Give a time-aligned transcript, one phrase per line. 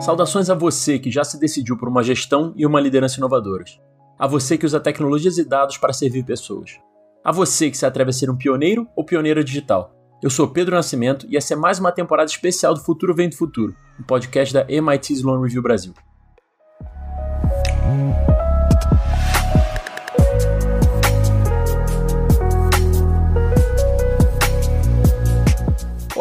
[0.00, 3.80] Saudações a você que já se decidiu por uma gestão e uma liderança inovadoras.
[4.18, 6.78] A você que usa tecnologias e dados para servir pessoas.
[7.24, 9.94] A você que se atreve a ser um pioneiro ou pioneira digital.
[10.22, 13.36] Eu sou Pedro Nascimento e essa é mais uma temporada especial do Futuro Vem do
[13.36, 15.94] Futuro, um podcast da MIT Sloan Review Brasil.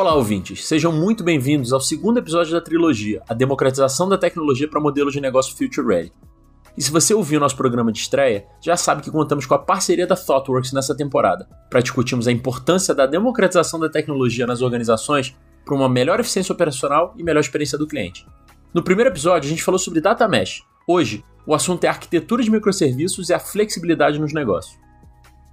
[0.02, 0.66] Olá, ouvintes.
[0.66, 5.22] Sejam muito bem-vindos ao segundo episódio da trilogia, A Democratização da Tecnologia para Modelos de
[5.22, 6.12] Negócio Future Ready.
[6.76, 10.08] E se você ouviu nosso programa de estreia, já sabe que contamos com a parceria
[10.08, 15.76] da ThoughtWorks nessa temporada, para discutirmos a importância da democratização da tecnologia nas organizações para
[15.76, 18.26] uma melhor eficiência operacional e melhor experiência do cliente.
[18.74, 20.64] No primeiro episódio, a gente falou sobre Data Mesh.
[20.88, 24.82] Hoje, o assunto é arquitetura de microserviços e a flexibilidade nos negócios.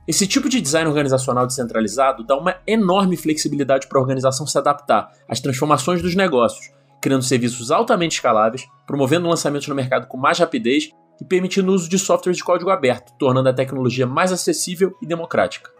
[0.08, 5.12] Esse tipo de design organizacional descentralizado dá uma enorme flexibilidade para a organização se adaptar
[5.28, 10.90] às transformações dos negócios, criando serviços altamente escaláveis, promovendo lançamentos no mercado com mais rapidez
[11.20, 15.06] e permitindo o uso de softwares de código aberto, tornando a tecnologia mais acessível e
[15.06, 15.70] democrática.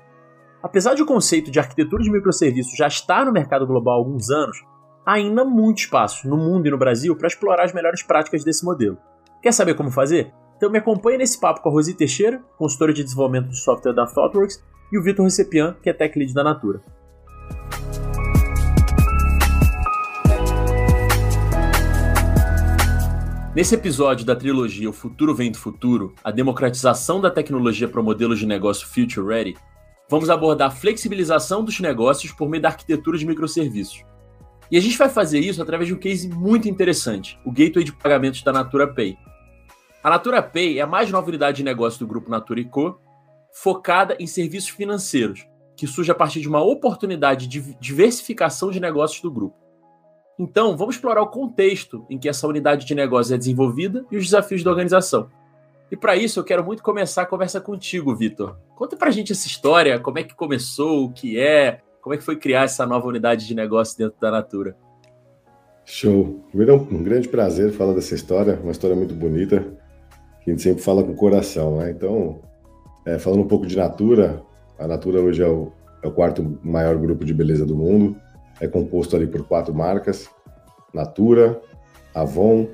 [0.63, 4.29] Apesar de o conceito de arquitetura de microserviços já estar no mercado global há alguns
[4.29, 4.59] anos,
[5.07, 8.63] há ainda muito espaço no mundo e no Brasil para explorar as melhores práticas desse
[8.63, 8.99] modelo.
[9.41, 10.35] Quer saber como fazer?
[10.59, 14.05] Então me acompanhe nesse papo com a Rosi Teixeira, consultora de desenvolvimento de software da
[14.05, 16.83] ThoughtWorks, e o Vitor Recepian, que é tech lead da Natura.
[23.55, 28.41] Nesse episódio da trilogia O Futuro Vem do Futuro, a democratização da tecnologia para modelos
[28.41, 29.57] de negócio Future Ready,
[30.11, 34.03] vamos abordar a flexibilização dos negócios por meio da arquitetura de microserviços.
[34.73, 37.93] E a gente vai fazer isso através de um case muito interessante, o gateway de
[37.93, 39.17] pagamentos da Natura Pay,
[40.03, 43.01] a Natura Pay é a mais nova unidade de negócio do grupo Natura Co,
[43.53, 45.47] focada em serviços financeiros,
[45.77, 49.57] que surge a partir de uma oportunidade de diversificação de negócios do grupo.
[50.39, 54.25] Então, vamos explorar o contexto em que essa unidade de negócio é desenvolvida e os
[54.25, 55.29] desafios da organização.
[55.91, 58.57] E para isso, eu quero muito começar a conversa contigo, Vitor.
[58.77, 62.19] Conta para a gente essa história, como é que começou, o que é, como é
[62.19, 64.77] que foi criar essa nova unidade de negócio dentro da Natura.
[65.85, 66.45] Show.
[66.51, 69.67] Primeiro, é um grande prazer falar dessa história, uma história muito bonita
[70.49, 71.91] a gente sempre fala com o coração, né?
[71.91, 72.41] Então,
[73.05, 74.43] é, falando um pouco de Natura,
[74.79, 75.73] a Natura hoje é o,
[76.03, 78.17] é o, quarto maior grupo de beleza do mundo,
[78.61, 80.29] é composto ali por quatro marcas,
[80.93, 81.61] Natura,
[82.15, 82.67] Avon,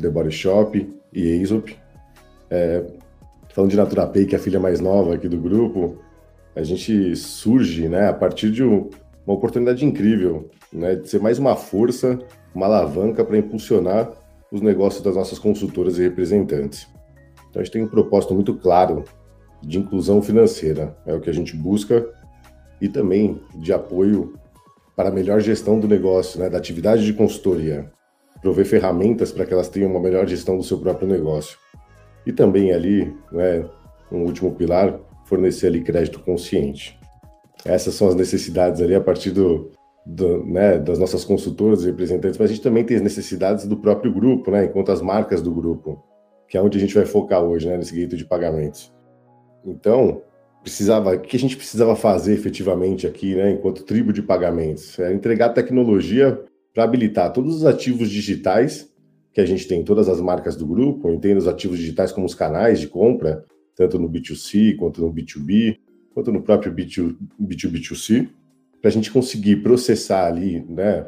[0.00, 1.76] The Body Shop e Aesop.
[2.50, 2.84] É,
[3.50, 5.98] falando de Natura Pay, que é a filha mais nova aqui do grupo,
[6.54, 8.88] a gente surge né, a partir de uma
[9.26, 12.18] oportunidade incrível, né, de ser mais uma força,
[12.54, 14.10] uma alavanca para impulsionar
[14.50, 16.86] os negócios das nossas consultoras e representantes.
[17.52, 19.04] Então a gente tem um propósito muito claro
[19.62, 22.08] de inclusão financeira, é o que a gente busca,
[22.80, 24.32] e também de apoio
[24.96, 27.92] para a melhor gestão do negócio, né, da atividade de consultoria,
[28.40, 31.58] prover ferramentas para que elas tenham uma melhor gestão do seu próprio negócio.
[32.26, 33.68] E também ali, né,
[34.10, 36.98] um último pilar, fornecer ali crédito consciente.
[37.66, 39.70] Essas são as necessidades ali a partir do,
[40.06, 43.76] do, né, das nossas consultoras e representantes, mas a gente também tem as necessidades do
[43.76, 46.02] próprio grupo, né, enquanto as marcas do grupo
[46.52, 48.92] que é onde a gente vai focar hoje, né, nesse gateway de pagamentos.
[49.64, 50.20] Então,
[50.62, 55.14] precisava, o que a gente precisava fazer efetivamente aqui, né, enquanto tribo de pagamentos, é
[55.14, 58.86] entregar tecnologia para habilitar todos os ativos digitais
[59.32, 62.34] que a gente tem, todas as marcas do grupo, entendo os ativos digitais como os
[62.34, 65.78] canais de compra, tanto no B2C quanto no B2B,
[66.12, 68.28] quanto no próprio B2, B2B2C,
[68.78, 71.06] para a gente conseguir processar ali, né,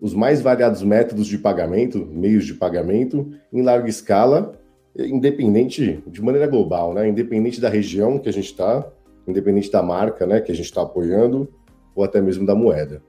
[0.00, 4.59] os mais variados métodos de pagamento, meios de pagamento, em larga escala
[4.96, 7.08] independente, de maneira global, né?
[7.08, 8.86] Independente da região que a gente está,
[9.26, 11.48] independente da marca, né, que a gente está apoiando,
[11.94, 13.02] ou até mesmo da moeda.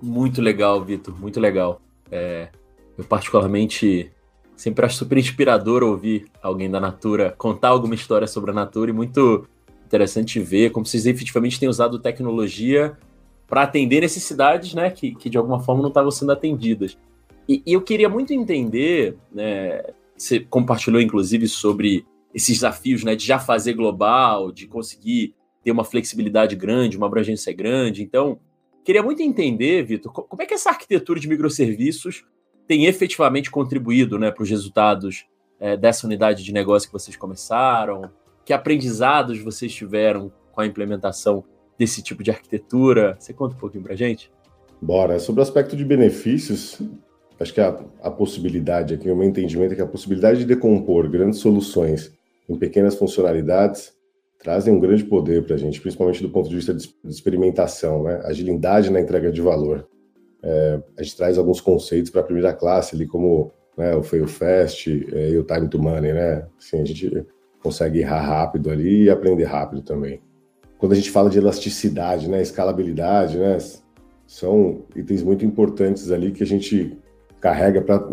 [0.00, 1.80] Muito legal, Vitor, muito legal.
[2.10, 2.48] É,
[2.96, 4.10] eu particularmente
[4.56, 8.94] sempre acho super inspirador ouvir alguém da Natura contar alguma história sobre a Natura e
[8.94, 9.46] muito
[9.86, 12.96] interessante ver como vocês efetivamente têm usado tecnologia
[13.46, 16.96] para atender necessidades, né, que, que de alguma forma não estavam sendo atendidas.
[17.48, 19.82] E, e, eu queria muito entender, né,
[20.20, 25.82] você compartilhou, inclusive, sobre esses desafios né, de já fazer global, de conseguir ter uma
[25.82, 28.02] flexibilidade grande, uma abrangência grande.
[28.02, 28.38] Então,
[28.84, 32.24] queria muito entender, Vitor, como é que essa arquitetura de microserviços
[32.66, 35.24] tem efetivamente contribuído né, para os resultados
[35.58, 38.10] é, dessa unidade de negócio que vocês começaram?
[38.44, 41.44] Que aprendizados vocês tiveram com a implementação
[41.78, 43.16] desse tipo de arquitetura?
[43.18, 44.30] Você conta um pouquinho para gente?
[44.82, 45.18] Bora.
[45.18, 46.78] Sobre o aspecto de benefícios,
[47.40, 51.08] Acho que a, a possibilidade aqui, o meu entendimento é que a possibilidade de decompor
[51.08, 52.12] grandes soluções
[52.46, 53.94] em pequenas funcionalidades
[54.38, 58.20] trazem um grande poder para a gente, principalmente do ponto de vista de experimentação, né?
[58.24, 59.88] agilidade na entrega de valor.
[60.42, 64.26] é, a gente traz alguns conceitos para a primeira classe, ali como né, o Fail
[64.26, 66.46] Fast é, e o Time to Money, né?
[66.58, 67.26] Assim, a gente
[67.62, 70.20] consegue errar rápido ali e aprender rápido também.
[70.78, 73.58] Quando a gente fala de elasticidade, né, escalabilidade, né,
[74.26, 76.96] são itens muito importantes ali que a gente
[77.40, 78.06] carrega para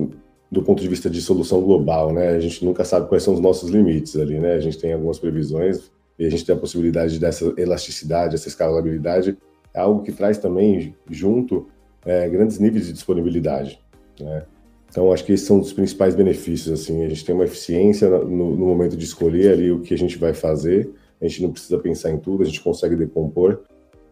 [0.50, 2.30] do ponto de vista de solução global, né?
[2.30, 4.54] A gente nunca sabe quais são os nossos limites ali, né?
[4.54, 9.38] A gente tem algumas previsões e a gente tem a possibilidade dessa elasticidade, essa escalabilidade,
[9.74, 11.68] é algo que traz também junto
[12.06, 13.80] é, grandes níveis de disponibilidade,
[14.20, 14.46] né?
[14.90, 18.56] Então, acho que esses são os principais benefícios, assim, a gente tem uma eficiência no,
[18.56, 20.90] no, momento de escolher ali o que a gente vai fazer,
[21.22, 23.64] a gente não precisa pensar em tudo, a gente consegue decompor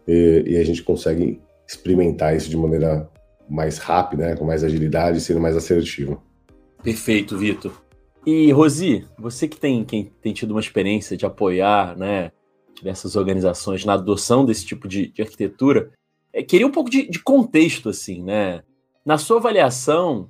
[0.06, 3.08] e, e a gente consegue experimentar isso de maneira
[3.48, 6.22] mais rápida, né, com mais agilidade, sendo mais assertivo.
[6.82, 7.72] Perfeito, Vitor.
[8.26, 12.32] E, Rosi, você que tem, quem tem tido uma experiência de apoiar né,
[12.74, 15.92] diversas organizações na adoção desse tipo de, de arquitetura,
[16.32, 18.62] é, queria um pouco de, de, contexto, assim, né?
[19.04, 20.28] Na sua avaliação,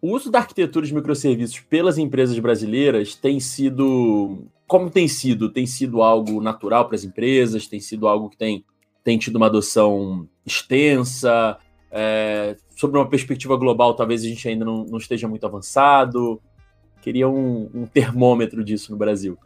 [0.00, 4.44] o uso da arquitetura de microserviços pelas empresas brasileiras tem sido.
[4.66, 5.50] Como tem sido?
[5.50, 7.66] Tem sido algo natural para as empresas?
[7.66, 8.64] Tem sido algo que tem,
[9.02, 11.58] tem tido uma adoção extensa?
[11.90, 16.40] É, sobre uma perspectiva global, talvez a gente ainda não, não esteja muito avançado.
[17.02, 19.38] Queria um, um, termômetro disso no Brasil.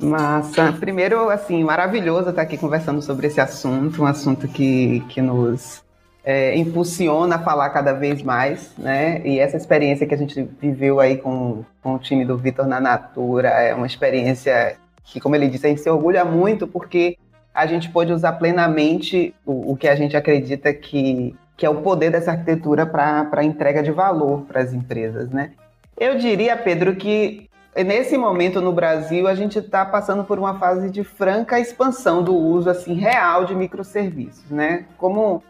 [0.00, 0.72] Massa.
[0.72, 5.82] Primeiro, assim, maravilhoso estar aqui conversando sobre esse assunto, um assunto que, que nos
[6.24, 9.20] é, impulsiona a falar cada vez mais, né?
[9.26, 12.80] E essa experiência que a gente viveu aí com, com o time do Vitor na
[12.80, 17.16] Natura é uma experiência que, como ele disse, a gente se orgulha muito porque
[17.52, 21.82] a gente pôde usar plenamente o, o que a gente acredita que que é o
[21.82, 25.50] poder dessa arquitetura para a entrega de valor para as empresas, né?
[25.98, 30.88] Eu diria, Pedro, que nesse momento no Brasil a gente está passando por uma fase
[30.88, 34.84] de franca expansão do uso assim real de microserviços, né?
[34.96, 35.42] Como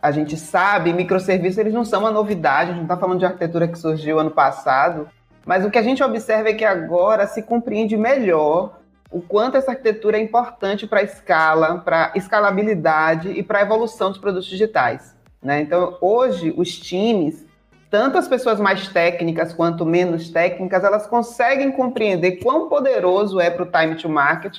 [0.00, 3.26] a gente sabe, microserviços eles não são uma novidade, a gente não está falando de
[3.26, 5.08] arquitetura que surgiu ano passado,
[5.44, 8.78] mas o que a gente observa é que agora se compreende melhor
[9.10, 14.10] o quanto essa arquitetura é importante para a escala, para escalabilidade e para a evolução
[14.10, 15.15] dos produtos digitais.
[15.42, 15.60] Né?
[15.60, 17.44] Então, hoje, os times,
[17.90, 23.62] tanto as pessoas mais técnicas quanto menos técnicas, elas conseguem compreender quão poderoso é para
[23.62, 24.58] o time to market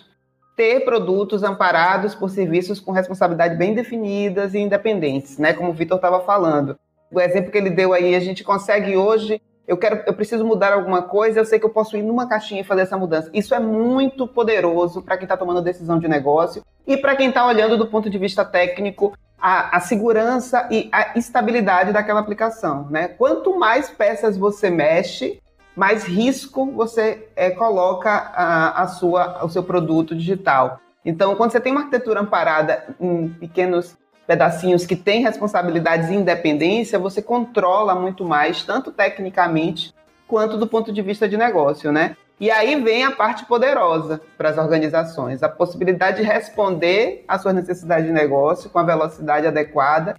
[0.55, 5.53] ter produtos amparados por serviços com responsabilidade bem definidas e independentes, né?
[5.53, 6.77] Como o Vitor estava falando.
[7.11, 10.71] O exemplo que ele deu aí, a gente consegue hoje eu quero, eu preciso mudar
[10.71, 13.29] alguma coisa, eu sei que eu posso ir numa caixinha e fazer essa mudança.
[13.33, 17.45] Isso é muito poderoso para quem está tomando decisão de negócio e para quem está
[17.45, 22.87] olhando do ponto de vista técnico a, a, segurança e a estabilidade daquela aplicação.
[22.89, 23.07] Né?
[23.07, 25.41] Quanto mais peças você mexe,
[25.75, 30.79] mais risco você é, coloca a, a sua, o seu produto digital.
[31.05, 33.95] Então, quando você tem uma arquitetura amparada em pequenos
[34.25, 39.93] pedacinhos que têm responsabilidades e independência, você controla muito mais, tanto tecnicamente
[40.27, 42.17] quanto do ponto de vista de negócio, né?
[42.39, 47.55] E aí vem a parte poderosa para as organizações, a possibilidade de responder às suas
[47.55, 50.15] necessidades de negócio com a velocidade adequada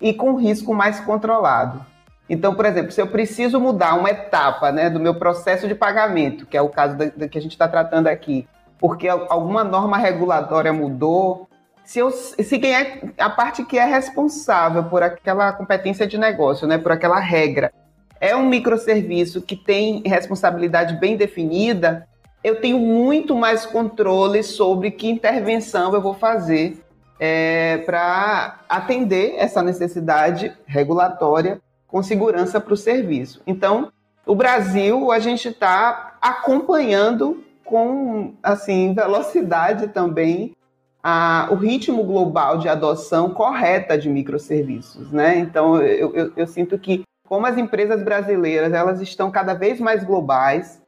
[0.00, 1.84] e com risco mais controlado.
[2.28, 6.46] Então, por exemplo, se eu preciso mudar uma etapa né, do meu processo de pagamento,
[6.46, 9.96] que é o caso da, da que a gente está tratando aqui, porque alguma norma
[9.96, 11.48] regulatória mudou,
[11.84, 16.66] se, eu, se quem é a parte que é responsável por aquela competência de negócio,
[16.66, 17.72] né, por aquela regra,
[18.20, 22.06] é um microserviço que tem responsabilidade bem definida,
[22.44, 26.82] eu tenho muito mais controle sobre que intervenção eu vou fazer
[27.18, 33.42] é, para atender essa necessidade regulatória com segurança para o serviço.
[33.46, 33.90] Então,
[34.26, 40.56] o Brasil, a gente está acompanhando com assim velocidade também
[41.02, 45.38] a, o ritmo global de adoção correta de microserviços, né?
[45.38, 50.02] Então, eu, eu, eu sinto que como as empresas brasileiras elas estão cada vez mais
[50.02, 50.82] globais,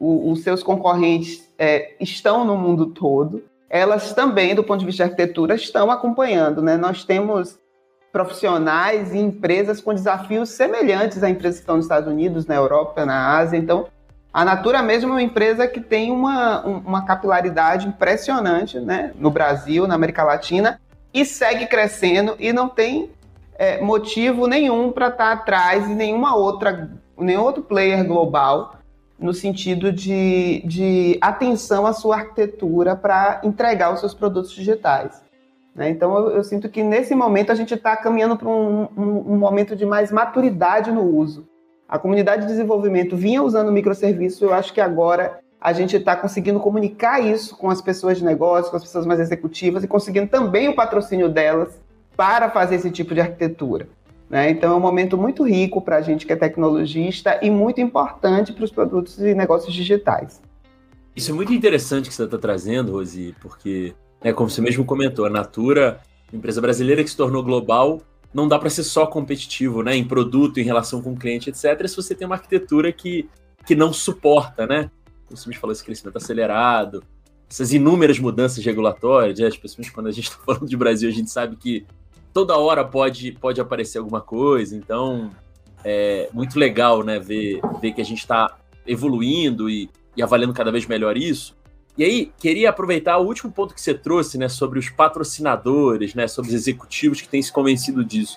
[0.00, 5.04] o, os seus concorrentes é, estão no mundo todo, elas também, do ponto de vista
[5.04, 6.60] de arquitetura, estão acompanhando.
[6.60, 6.76] Né?
[6.76, 7.56] Nós temos
[8.12, 13.06] profissionais e empresas com desafios semelhantes a empresas que estão nos Estados Unidos, na Europa,
[13.06, 13.56] na Ásia.
[13.56, 13.86] Então,
[14.32, 19.12] a Natura mesmo é uma empresa que tem uma, uma capilaridade impressionante né?
[19.14, 20.80] no Brasil, na América Latina,
[21.14, 23.08] e segue crescendo e não tem
[23.58, 28.76] é, motivo nenhum para estar tá atrás de nenhuma outra, nenhum outro player global
[29.18, 35.22] no sentido de, de atenção à sua arquitetura para entregar os seus produtos digitais.
[35.74, 35.88] Né?
[35.88, 39.38] Então, eu, eu, sinto que nesse momento a gente está caminhando para um, um, um,
[39.38, 41.48] momento de mais maturidade no uso.
[41.88, 46.60] A comunidade de desenvolvimento vinha usando microserviço, eu acho que agora a gente está conseguindo
[46.60, 50.68] comunicar isso com as pessoas de negócio, com as pessoas mais executivas e conseguindo também
[50.68, 51.80] o patrocínio delas
[52.16, 53.88] para fazer esse tipo de arquitetura.
[54.28, 54.50] Né?
[54.50, 58.52] Então, é um momento muito rico para a gente que é tecnologista e muito importante
[58.52, 60.40] para os produtos e negócios digitais.
[61.14, 65.24] Isso é muito interessante que você está trazendo, Rosi, porque, né, como você mesmo comentou,
[65.24, 66.00] a Natura,
[66.32, 68.02] empresa brasileira que se tornou global,
[68.34, 71.88] não dá para ser só competitivo né, em produto, em relação com o cliente, etc.,
[71.88, 73.28] se você tem uma arquitetura que,
[73.64, 74.90] que não suporta, né?
[75.26, 77.02] Como você me falou, esse crescimento acelerado,
[77.48, 81.30] essas inúmeras mudanças regulatórias, né, especialmente quando a gente está falando de Brasil, a gente
[81.30, 81.86] sabe que
[82.36, 85.30] toda hora pode, pode aparecer alguma coisa, então
[85.82, 90.70] é muito legal né, ver, ver que a gente está evoluindo e, e avaliando cada
[90.70, 91.56] vez melhor isso.
[91.96, 96.28] E aí, queria aproveitar o último ponto que você trouxe, né, sobre os patrocinadores, né,
[96.28, 98.36] sobre os executivos que têm se convencido disso.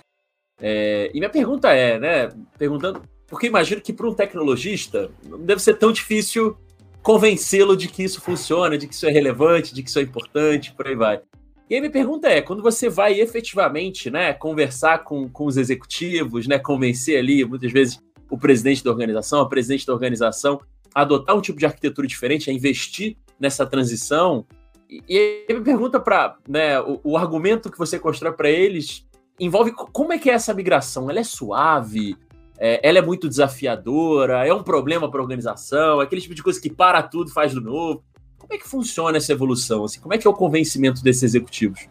[0.62, 5.62] É, e minha pergunta é, né, perguntando, porque imagino que para um tecnologista não deve
[5.62, 6.58] ser tão difícil
[7.04, 10.72] convencê-lo de que isso funciona, de que isso é relevante, de que isso é importante,
[10.72, 11.22] por aí vai.
[11.70, 16.48] E aí minha pergunta é, quando você vai efetivamente, né, conversar com, com os executivos,
[16.48, 20.60] né, convencer ali, muitas vezes, o presidente da organização, a presidente da organização,
[20.96, 24.48] a adotar um tipo de arquitetura diferente, a investir nessa transição,
[24.90, 29.08] e, e aí me pergunta para, né, o, o, argumento que você constrói para eles
[29.40, 31.10] envolve como é que é essa migração?
[31.10, 32.18] Ela é suave?
[32.58, 34.46] É, ela é muito desafiadora?
[34.46, 36.02] É um problema para a organização?
[36.02, 38.04] É aquele tipo de coisa que para tudo, faz do novo?
[38.50, 39.84] Como é que funciona essa evolução?
[39.84, 41.88] Assim, como é que é o convencimento desses executivos?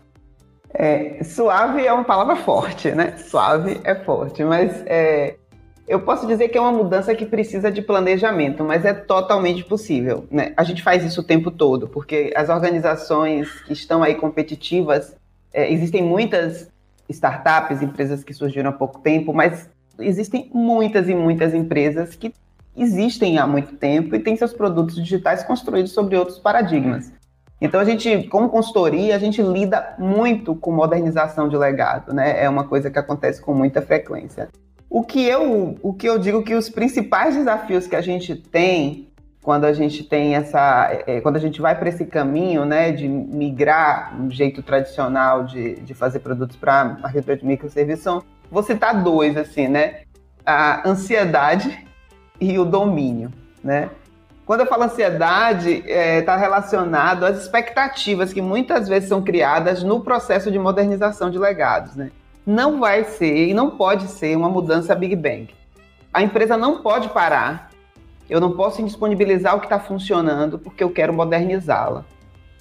[0.75, 3.17] É, suave é uma palavra forte, né?
[3.17, 5.37] Suave é forte, mas é,
[5.87, 10.27] eu posso dizer que é uma mudança que precisa de planejamento, mas é totalmente possível.
[10.33, 10.53] Né?
[10.57, 15.15] A gente faz isso o tempo todo, porque as organizações que estão aí competitivas,
[15.53, 16.69] é, existem muitas
[17.09, 22.35] startups, empresas que surgiram há pouco tempo, mas existem muitas e muitas empresas que
[22.79, 27.13] existem há muito tempo e têm seus produtos digitais construídos sobre outros paradigmas.
[27.61, 32.43] Então a gente, como consultoria, a gente lida muito com modernização de legado, né?
[32.43, 34.49] É uma coisa que acontece com muita frequência.
[34.89, 39.09] O que eu, o que eu digo que os principais desafios que a gente tem
[39.43, 43.09] quando a gente tem essa, é, quando a gente vai para esse caminho, né, de
[43.09, 49.37] migrar um jeito tradicional de, de fazer produtos para arquitetura de microserviços, vou citar dois
[49.37, 50.03] assim, né?
[50.45, 51.88] A ansiedade
[52.41, 53.91] e o domínio, né?
[54.47, 59.83] Quando eu falo ansiedade, está é, tá relacionado às expectativas que muitas vezes são criadas
[59.83, 62.11] no processo de modernização de legados, né?
[62.47, 65.55] Não vai ser e não pode ser uma mudança Big Bang.
[66.13, 67.71] A empresa não pode parar.
[68.29, 72.05] Eu não posso indisponibilizar o que está funcionando porque eu quero modernizá-la.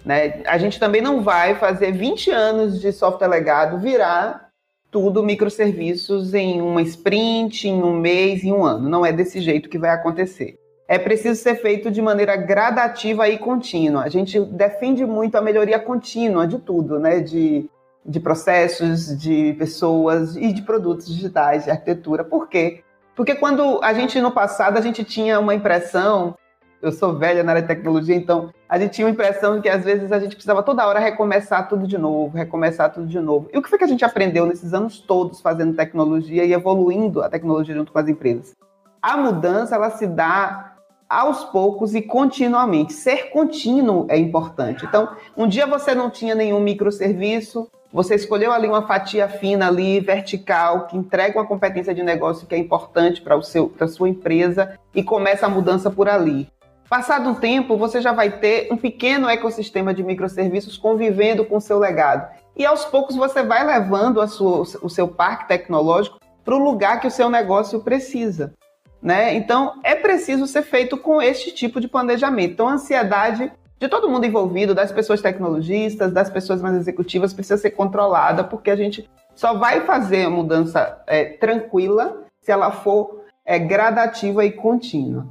[0.04, 0.42] Né?
[0.46, 4.47] A gente também não vai fazer 20 anos de software legado virar
[4.90, 8.90] tudo microserviços em uma sprint, em um mês, em um ano.
[8.90, 10.58] Não é desse jeito que vai acontecer.
[10.88, 14.04] É preciso ser feito de maneira gradativa e contínua.
[14.04, 17.20] A gente defende muito a melhoria contínua de tudo, né?
[17.20, 17.70] De,
[18.06, 22.24] de processos, de pessoas e de produtos digitais, de arquitetura.
[22.24, 22.84] Por quê?
[23.16, 26.36] Porque quando a gente, no passado, a gente tinha uma impressão
[26.82, 29.70] eu sou velha na área de tecnologia, então a gente tinha a impressão de que
[29.70, 33.50] às vezes a gente precisava toda hora recomeçar tudo de novo, recomeçar tudo de novo.
[33.54, 37.22] E o que foi que a gente aprendeu nesses anos todos fazendo tecnologia e evoluindo
[37.22, 38.56] a tecnologia junto com as empresas?
[39.02, 40.76] A mudança ela se dá
[41.10, 42.94] aos poucos e continuamente.
[42.94, 44.86] Ser contínuo é importante.
[44.86, 50.00] Então, um dia você não tinha nenhum microserviço, você escolheu ali uma fatia fina ali,
[50.02, 55.02] vertical, que entrega uma competência de negócio que é importante para a sua empresa e
[55.02, 56.50] começa a mudança por ali.
[56.90, 61.62] Passado um tempo, você já vai ter um pequeno ecossistema de microserviços convivendo com o
[61.62, 62.34] seu legado.
[62.56, 67.08] E aos poucos você vai levando sua, o seu parque tecnológico para o lugar que
[67.08, 68.54] o seu negócio precisa.
[69.02, 69.36] Né?
[69.36, 72.54] Então, é preciso ser feito com este tipo de planejamento.
[72.54, 77.58] Então, a ansiedade de todo mundo envolvido, das pessoas tecnologistas, das pessoas mais executivas, precisa
[77.58, 83.24] ser controlada, porque a gente só vai fazer a mudança é, tranquila se ela for
[83.46, 85.28] é, gradativa e contínua.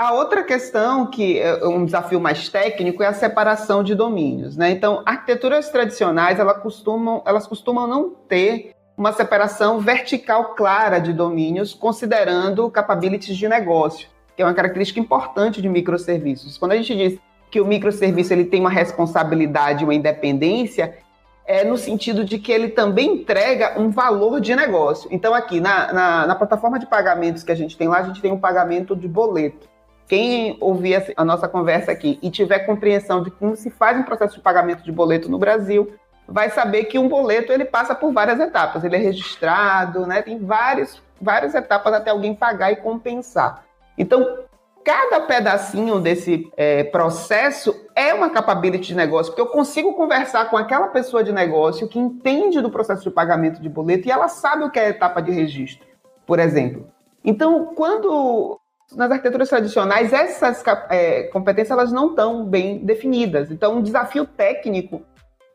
[0.00, 4.56] A outra questão, que é um desafio mais técnico, é a separação de domínios.
[4.56, 4.70] Né?
[4.70, 11.74] Então, arquiteturas tradicionais elas costumam, elas costumam não ter uma separação vertical clara de domínios,
[11.74, 16.56] considerando capabilities de negócio, que é uma característica importante de microserviços.
[16.56, 17.18] Quando a gente diz
[17.50, 20.96] que o microserviço ele tem uma responsabilidade, uma independência,
[21.44, 25.10] é no sentido de que ele também entrega um valor de negócio.
[25.12, 28.22] Então, aqui na, na, na plataforma de pagamentos que a gente tem lá, a gente
[28.22, 29.68] tem um pagamento de boleto.
[30.10, 34.34] Quem ouvir a nossa conversa aqui e tiver compreensão de como se faz um processo
[34.34, 35.92] de pagamento de boleto no Brasil,
[36.26, 38.82] vai saber que um boleto ele passa por várias etapas.
[38.82, 40.20] Ele é registrado, né?
[40.20, 43.62] Tem vários, várias etapas até alguém pagar e compensar.
[43.96, 44.40] Então,
[44.82, 50.56] cada pedacinho desse é, processo é uma capability de negócio, porque eu consigo conversar com
[50.56, 54.64] aquela pessoa de negócio que entende do processo de pagamento de boleto e ela sabe
[54.64, 55.86] o que é a etapa de registro,
[56.26, 56.88] por exemplo.
[57.24, 58.58] Então, quando
[58.96, 63.50] nas arquiteturas tradicionais essas é, competências elas não estão bem definidas.
[63.50, 65.02] Então, um desafio técnico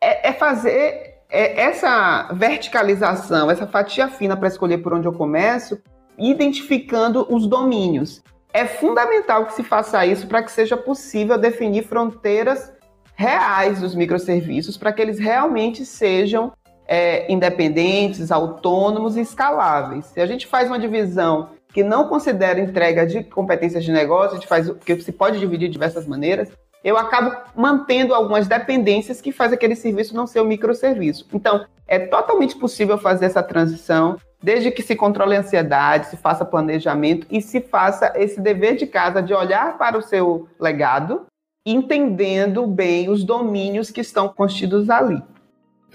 [0.01, 5.79] é, é fazer é, essa verticalização, essa fatia fina para escolher por onde eu começo,
[6.17, 8.23] identificando os domínios.
[8.53, 12.71] É fundamental que se faça isso para que seja possível definir fronteiras
[13.15, 16.53] reais dos microserviços, para que eles realmente sejam
[16.87, 20.05] é, independentes, autônomos e escaláveis.
[20.05, 24.47] Se a gente faz uma divisão que não considera entrega de competências de negócio, gente
[24.47, 26.49] faz que se pode dividir de diversas maneiras,
[26.81, 31.27] eu acabo mantendo algumas dependências que faz aquele serviço não ser um microserviço.
[31.33, 36.45] Então, é totalmente possível fazer essa transição desde que se controle a ansiedade, se faça
[36.45, 41.25] planejamento e se faça esse dever de casa de olhar para o seu legado,
[41.65, 45.21] entendendo bem os domínios que estão constidos ali.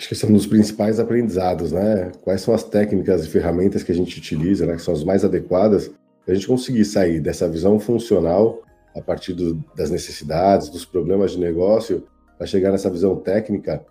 [0.01, 2.11] Acho que esse é um dos principais aprendizados, né?
[2.23, 5.27] Quais são as técnicas e ferramentas que a gente utiliza, né, que são as mais
[5.27, 5.89] adequadas,
[6.25, 8.63] para a gente conseguir sair dessa visão funcional
[8.97, 12.03] a partir do, das necessidades, dos problemas de negócio,
[12.39, 13.85] para chegar nessa visão técnica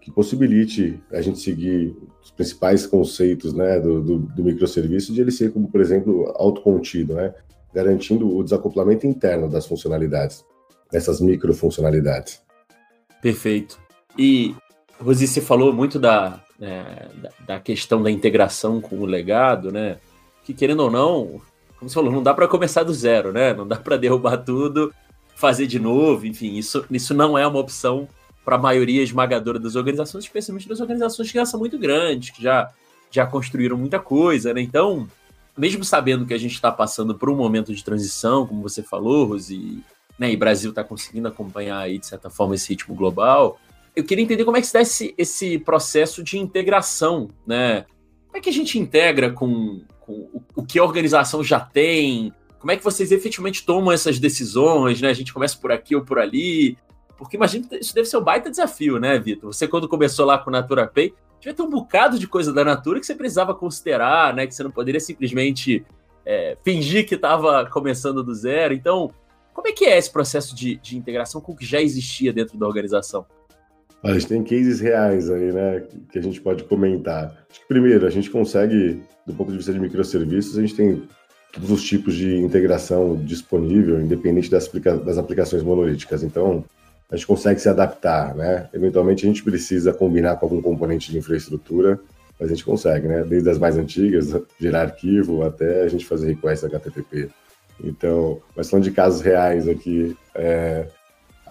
[0.00, 5.30] que possibilite a gente seguir os principais conceitos né, do, do, do microserviço, de ele
[5.30, 7.32] ser como, por exemplo, autocontido, né,
[7.72, 10.44] garantindo o desacoplamento interno das funcionalidades,
[10.90, 12.42] dessas microfuncionalidades.
[13.22, 13.80] Perfeito.
[14.18, 14.54] E,
[15.02, 17.08] Rosi, você falou muito da, é,
[17.46, 19.98] da, questão da integração com o legado, né?
[20.44, 21.40] Que, querendo ou não,
[21.78, 23.52] como você falou, não dá para começar do zero, né?
[23.52, 24.94] Não dá para derrubar tudo,
[25.34, 28.08] fazer de novo, enfim, isso, isso não é uma opção
[28.44, 32.42] para a maioria esmagadora das organizações, especialmente das organizações que já são muito grandes, que
[32.42, 32.70] já,
[33.10, 34.60] já construíram muita coisa, né?
[34.60, 35.08] Então,
[35.56, 39.26] mesmo sabendo que a gente está passando por um momento de transição, como você falou,
[39.26, 39.82] Rosi,
[40.18, 43.58] né, e Brasil está conseguindo acompanhar aí, de certa forma, esse ritmo global,
[43.94, 47.84] eu queria entender como é que se dá esse, esse processo de integração, né?
[48.26, 52.32] Como é que a gente integra com, com o, o que a organização já tem?
[52.58, 55.08] Como é que vocês efetivamente tomam essas decisões, né?
[55.08, 56.78] A gente começa por aqui ou por ali.
[57.18, 59.52] Porque imagina isso deve ser um baita desafio, né, Vitor?
[59.52, 62.98] Você, quando começou lá com Natura Pay, devia ter um bocado de coisa da Natura
[62.98, 64.46] que você precisava considerar, né?
[64.46, 65.84] Que você não poderia simplesmente
[66.24, 68.72] é, fingir que estava começando do zero.
[68.72, 69.12] Então,
[69.52, 72.56] como é que é esse processo de, de integração com o que já existia dentro
[72.56, 73.26] da organização?
[74.02, 77.46] A gente tem cases reais aí, né, que a gente pode comentar.
[77.48, 81.02] Acho que primeiro, a gente consegue, do ponto de vista de microserviços, a gente tem
[81.52, 86.22] todos os tipos de integração disponível, independente das, aplica das aplicações monolíticas.
[86.24, 86.64] Então,
[87.10, 88.68] a gente consegue se adaptar, né?
[88.72, 92.00] Eventualmente a gente precisa combinar com algum componente de infraestrutura,
[92.40, 93.22] mas a gente consegue, né?
[93.22, 97.28] Desde as mais antigas, gerar arquivo, até a gente fazer request HTTP.
[97.84, 100.86] Então, mas falando de casos reais aqui, é,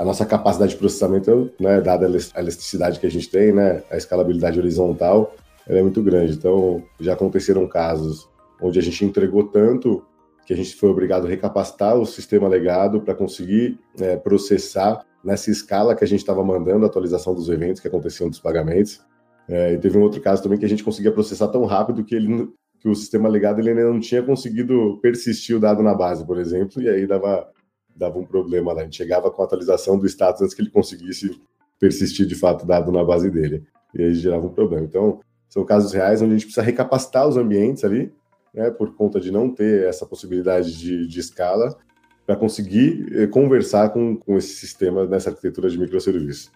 [0.01, 3.97] a nossa capacidade de processamento, né, dada a elasticidade que a gente tem, né, a
[3.97, 5.35] escalabilidade horizontal,
[5.67, 6.33] ela é muito grande.
[6.33, 8.27] Então, já aconteceram casos
[8.59, 10.03] onde a gente entregou tanto
[10.43, 15.51] que a gente foi obrigado a recapacitar o sistema legado para conseguir é, processar nessa
[15.51, 19.01] escala que a gente estava mandando a atualização dos eventos que aconteciam dos pagamentos.
[19.47, 22.15] É, e teve um outro caso também que a gente conseguia processar tão rápido que,
[22.15, 26.25] ele, que o sistema legado ele ainda não tinha conseguido persistir o dado na base,
[26.25, 27.47] por exemplo, e aí dava,
[27.95, 28.82] dava um problema lá.
[28.82, 31.39] A gente chegava com a atualização do status antes que ele conseguisse
[31.80, 33.63] persistir de fato dado na base dele.
[33.93, 34.86] E aí gerava um problema.
[34.86, 38.13] Então, são casos reais onde a gente precisa recapacitar os ambientes ali,
[38.54, 41.75] né, por conta de não ter essa possibilidade de, de escala,
[42.25, 46.51] para conseguir eh, conversar com, com esse sistema nessa arquitetura de microserviços.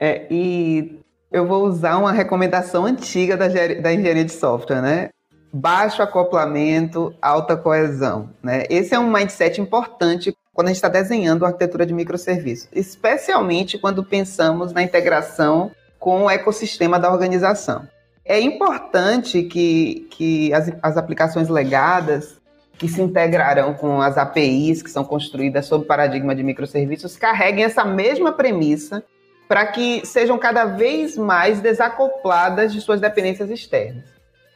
[0.00, 0.98] É, e
[1.32, 5.10] eu vou usar uma recomendação antiga da, da engenharia de software, né?
[5.52, 8.30] Baixo acoplamento, alta coesão.
[8.42, 8.64] Né?
[8.68, 13.76] Esse é um mindset importante quando a gente está desenhando a arquitetura de microserviços, especialmente
[13.76, 17.86] quando pensamos na integração com o ecossistema da organização.
[18.24, 22.40] É importante que, que as, as aplicações legadas
[22.78, 27.64] que se integrarão com as APIs que são construídas sob o paradigma de microserviços carreguem
[27.64, 29.04] essa mesma premissa
[29.46, 34.04] para que sejam cada vez mais desacopladas de suas dependências externas.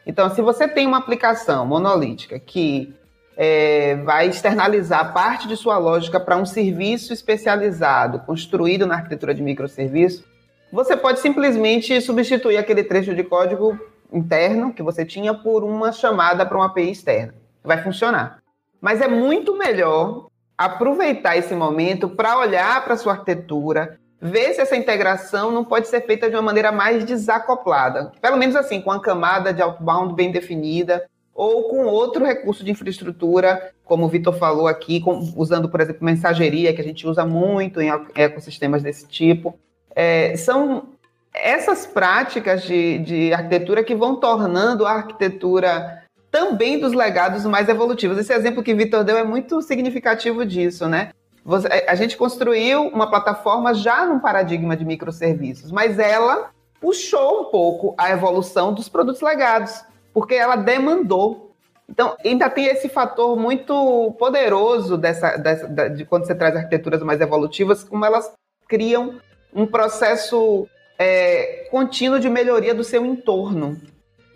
[0.06, 2.94] Então, se você tem uma aplicação monolítica que
[3.42, 9.42] é, vai externalizar parte de sua lógica para um serviço especializado construído na arquitetura de
[9.42, 10.22] microserviço,
[10.70, 13.80] você pode simplesmente substituir aquele trecho de código
[14.12, 18.40] interno que você tinha por uma chamada para uma API externa vai funcionar.
[18.78, 20.26] Mas é muito melhor
[20.56, 26.02] aproveitar esse momento para olhar para sua arquitetura, ver se essa integração não pode ser
[26.02, 28.12] feita de uma maneira mais desacoplada.
[28.20, 31.08] Pelo menos assim, com a camada de outbound bem definida,
[31.40, 36.04] ou com outro recurso de infraestrutura, como o Vitor falou aqui, com, usando, por exemplo,
[36.04, 39.58] mensageria, que a gente usa muito em ecossistemas desse tipo.
[39.96, 40.90] É, são
[41.32, 48.18] essas práticas de, de arquitetura que vão tornando a arquitetura também dos legados mais evolutivos.
[48.18, 51.08] Esse exemplo que Vitor deu é muito significativo disso, né?
[51.88, 57.94] a gente construiu uma plataforma já num paradigma de microserviços, mas ela puxou um pouco
[57.96, 59.82] a evolução dos produtos legados,
[60.20, 61.54] porque ela demandou.
[61.88, 67.22] Então, ainda tem esse fator muito poderoso dessa, dessa de quando você traz arquiteturas mais
[67.22, 68.30] evolutivas, como elas
[68.68, 69.18] criam
[69.54, 73.80] um processo é, contínuo de melhoria do seu entorno,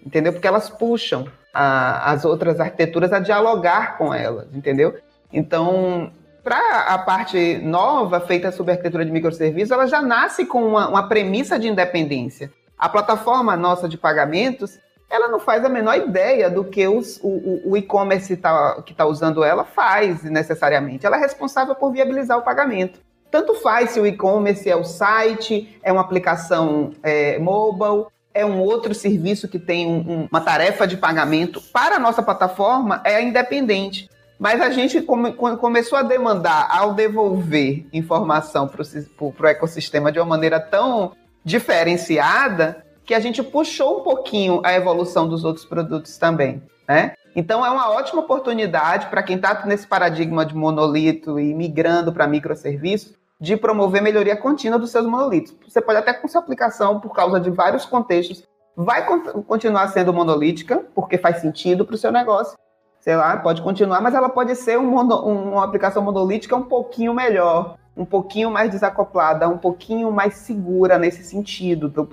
[0.04, 0.32] entendeu?
[0.32, 4.96] Porque elas puxam a, as outras arquiteturas a dialogar com elas, entendeu?
[5.30, 6.10] Então,
[6.42, 11.08] para a parte nova, feita sob arquitetura de microserviços, ela já nasce com uma, uma
[11.08, 12.50] premissa de independência.
[12.78, 14.78] A plataforma nossa de pagamentos,
[15.14, 19.06] ela não faz a menor ideia do que os, o, o e-commerce tá, que está
[19.06, 21.06] usando ela faz necessariamente.
[21.06, 22.98] Ela é responsável por viabilizar o pagamento.
[23.30, 28.60] Tanto faz se o e-commerce é o site, é uma aplicação é, mobile, é um
[28.60, 31.60] outro serviço que tem um, um, uma tarefa de pagamento.
[31.60, 34.10] Para a nossa plataforma, é independente.
[34.36, 40.26] Mas a gente come, começou a demandar, ao devolver informação para o ecossistema de uma
[40.26, 41.12] maneira tão
[41.44, 46.62] diferenciada, que a gente puxou um pouquinho a evolução dos outros produtos também.
[46.88, 47.14] Né?
[47.36, 52.26] Então, é uma ótima oportunidade para quem está nesse paradigma de monolito e migrando para
[52.26, 55.54] microserviços, de promover melhoria contínua dos seus monolitos.
[55.68, 58.44] Você pode até com sua aplicação, por causa de vários contextos,
[58.76, 59.04] vai
[59.46, 62.56] continuar sendo monolítica, porque faz sentido para o seu negócio,
[63.00, 67.12] sei lá, pode continuar, mas ela pode ser um mono, uma aplicação monolítica um pouquinho
[67.12, 72.08] melhor, um pouquinho mais desacoplada, um pouquinho mais segura nesse sentido, do,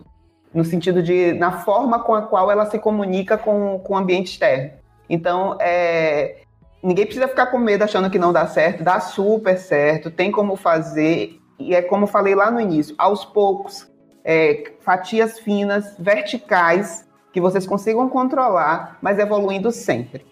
[0.54, 4.32] no sentido de na forma com a qual ela se comunica com, com o ambiente
[4.32, 4.72] externo.
[5.10, 6.42] Então, é,
[6.82, 10.56] ninguém precisa ficar com medo achando que não dá certo, dá super certo, tem como
[10.56, 13.90] fazer, e é como falei lá no início, aos poucos,
[14.24, 20.26] é, fatias finas, verticais, que vocês consigam controlar, mas evoluindo sempre.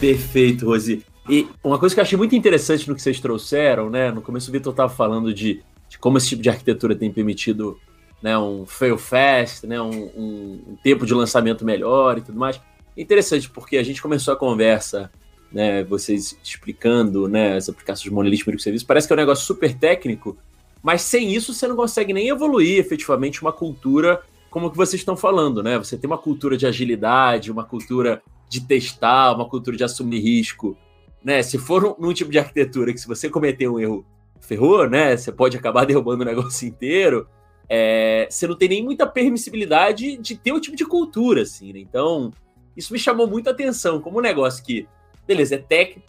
[0.00, 1.04] Perfeito, Rosi.
[1.28, 4.10] E uma coisa que eu achei muito interessante no que vocês trouxeram, né?
[4.10, 7.78] No começo o Vitor estava falando de, de, como esse tipo de arquitetura tem permitido
[8.22, 12.60] né, um fail fast, né, um, um, um tempo de lançamento melhor e tudo mais.
[12.96, 15.10] Interessante porque a gente começou a conversa,
[15.50, 19.44] né, vocês explicando né, as aplicações de monolítico de serviço, parece que é um negócio
[19.44, 20.36] super técnico,
[20.82, 25.16] mas sem isso você não consegue nem evoluir efetivamente uma cultura como que vocês estão
[25.16, 25.78] falando, né?
[25.78, 30.76] Você tem uma cultura de agilidade, uma cultura de testar, uma cultura de assumir risco,
[31.22, 31.42] né?
[31.42, 34.04] Se for num tipo de arquitetura que se você cometer um erro,
[34.40, 35.16] ferrou, né?
[35.16, 37.28] Você pode acabar derrubando o negócio inteiro.
[37.68, 41.78] É, você não tem nem muita permissibilidade de ter o tipo de cultura, assim, né?
[41.78, 42.32] Então,
[42.76, 44.88] isso me chamou muita atenção, como um negócio que,
[45.26, 46.08] beleza, é técnico.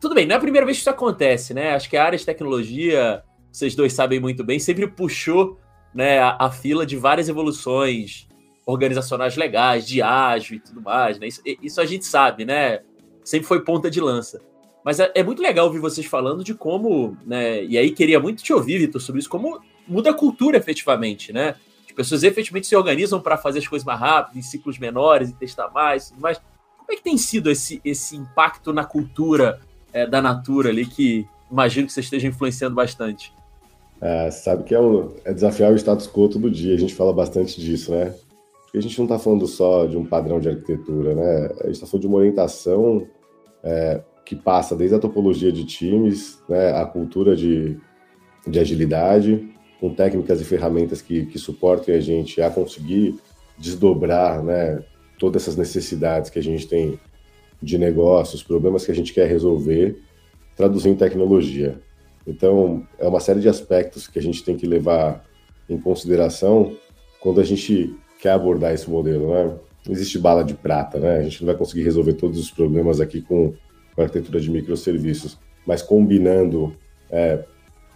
[0.00, 1.74] Tudo bem, não é a primeira vez que isso acontece, né?
[1.74, 5.58] Acho que a área de tecnologia, vocês dois sabem muito bem, sempre puxou
[5.94, 8.28] né, a, a fila de várias evoluções
[8.64, 11.26] organizacionais legais, de ágil e tudo mais, né?
[11.26, 12.80] Isso, isso, a gente sabe, né?
[13.24, 14.40] Sempre foi ponta de lança.
[14.84, 17.64] Mas é, é, muito legal ouvir vocês falando de como, né?
[17.64, 21.54] E aí queria muito te ouvir, Vitor, sobre isso, como muda a cultura efetivamente, né?
[21.86, 25.34] As pessoas efetivamente se organizam para fazer as coisas mais rápido, em ciclos menores, e
[25.34, 26.40] testar mais, tudo mais.
[26.78, 29.60] Como é que tem sido esse, esse impacto na cultura
[29.92, 33.32] é, da Natura ali, que imagino que você esteja influenciando bastante?
[34.00, 34.78] É, sabe que é,
[35.24, 38.12] é desafiar o status quo todo dia, a gente fala bastante disso, né?
[38.72, 41.46] Porque a gente não está falando só de um padrão de arquitetura, né?
[41.60, 43.06] A gente está falando de uma orientação
[43.62, 47.78] é, que passa desde a topologia de times, né, a cultura de,
[48.46, 49.46] de agilidade,
[49.78, 53.18] com técnicas e ferramentas que, que suportem a gente a conseguir
[53.58, 54.82] desdobrar né,
[55.18, 56.98] todas essas necessidades que a gente tem
[57.60, 60.00] de negócios, problemas que a gente quer resolver,
[60.56, 61.78] traduzir em tecnologia.
[62.26, 65.22] Então, é uma série de aspectos que a gente tem que levar
[65.68, 66.74] em consideração
[67.20, 69.52] quando a gente quer abordar esse modelo, né?
[69.84, 71.18] Não existe bala de prata, né?
[71.18, 73.52] A gente não vai conseguir resolver todos os problemas aqui com,
[73.98, 76.74] a arquitetura de microserviços, mas combinando,
[77.10, 77.44] é,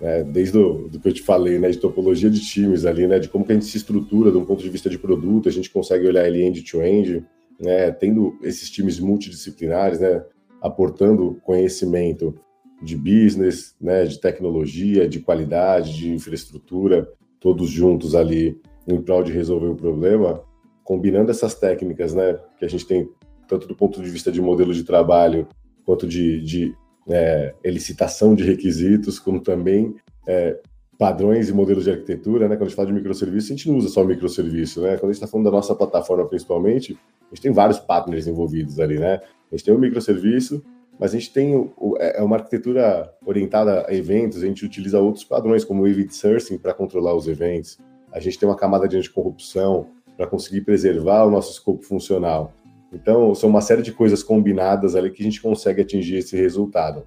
[0.01, 3.19] é, desde o do que eu te falei, né, de topologia de times ali, né,
[3.19, 5.53] de como que a gente se estrutura de um ponto de vista de produto, a
[5.53, 7.25] gente consegue olhar ele end-to-end,
[7.59, 10.23] né, tendo esses times multidisciplinares, né,
[10.61, 12.35] aportando conhecimento
[12.83, 17.09] de business, né, de tecnologia, de qualidade, de infraestrutura,
[17.41, 18.61] todos juntos ali
[19.03, 20.43] prol de resolver o problema,
[20.85, 23.09] combinando essas técnicas, né, que a gente tem
[23.49, 25.47] tanto do ponto de vista de modelo de trabalho
[25.85, 26.75] quanto de, de
[27.09, 29.95] é, elicitação de requisitos, como também
[30.27, 30.59] é,
[30.99, 32.57] padrões e modelos de arquitetura, né?
[32.57, 34.97] Quando a gente fala de microserviço, a gente não usa só microserviço, né?
[34.97, 38.81] Quando a gente está falando da nossa plataforma, principalmente, a gente tem vários partners envolvidos
[38.81, 39.21] ali, né?
[39.53, 40.63] A gente tem o microserviço,
[40.99, 45.25] mas a gente tem é, é uma arquitetura orientada a eventos, a gente utiliza outros
[45.25, 47.79] padrões, como o event sourcing para controlar os eventos.
[48.17, 52.55] A gente tem uma camada de anticorrupção para conseguir preservar o nosso escopo funcional.
[52.91, 57.07] Então, são uma série de coisas combinadas ali que a gente consegue atingir esse resultado.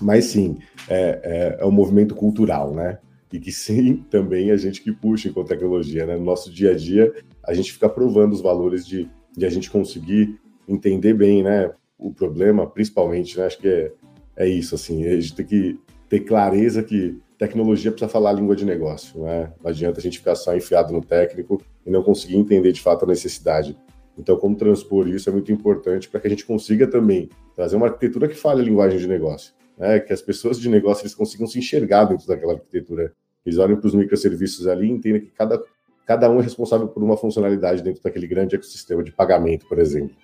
[0.00, 2.98] Mas sim, é, é, é um movimento cultural, né?
[3.32, 6.14] E que sim, também a gente que puxa com tecnologia, né?
[6.14, 7.12] No nosso dia a dia,
[7.44, 10.38] a gente fica provando os valores de, de a gente conseguir
[10.68, 11.72] entender bem, né?
[11.98, 13.46] O problema, principalmente, né?
[13.46, 13.92] Acho que é,
[14.36, 18.54] é isso, assim, a gente tem que ter clareza que tecnologia precisa falar a língua
[18.54, 19.52] de negócio, né?
[19.62, 23.04] Não adianta a gente ficar só enfiado no técnico e não conseguir entender de fato
[23.04, 23.76] a necessidade.
[24.16, 27.86] Então, como transpor isso é muito importante para que a gente consiga também trazer uma
[27.86, 30.00] arquitetura que fale a linguagem de negócio, né?
[30.00, 33.12] Que as pessoas de negócio eles consigam se enxergar dentro daquela arquitetura.
[33.44, 35.62] Eles olhem para os microserviços ali e entendam que cada,
[36.06, 40.16] cada um é responsável por uma funcionalidade dentro daquele grande ecossistema de pagamento, por exemplo.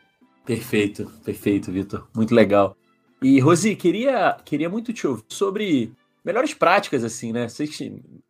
[0.45, 2.09] Perfeito, perfeito, Vitor.
[2.15, 2.77] Muito legal.
[3.23, 5.93] E, Rosi, queria, queria muito te ouvir sobre
[6.25, 7.49] melhores práticas, assim, né?
[7.49, 7.79] Vocês,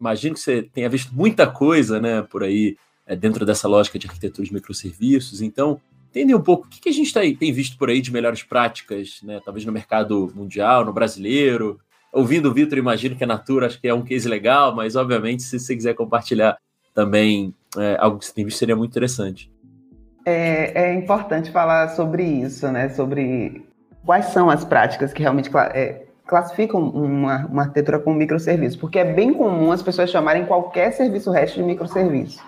[0.00, 2.76] imagino que você tenha visto muita coisa, né, por aí,
[3.06, 5.42] é, dentro dessa lógica de arquitetura de microserviços.
[5.42, 8.00] Então, entender um pouco o que, que a gente tá aí, tem visto por aí
[8.00, 9.40] de melhores práticas, né?
[9.44, 11.78] Talvez no mercado mundial, no brasileiro.
[12.12, 15.42] Ouvindo o Vitor, imagino que a Natura acho que é um case legal, mas obviamente,
[15.42, 16.56] se você quiser compartilhar
[16.92, 19.50] também é, algo que você tem visto, seria muito interessante.
[20.26, 22.88] É, é importante falar sobre isso, né?
[22.88, 23.64] Sobre
[24.04, 29.04] quais são as práticas que realmente é, classificam uma, uma arquitetura como microserviço, porque é
[29.04, 32.40] bem comum as pessoas chamarem qualquer serviço REST de microserviço.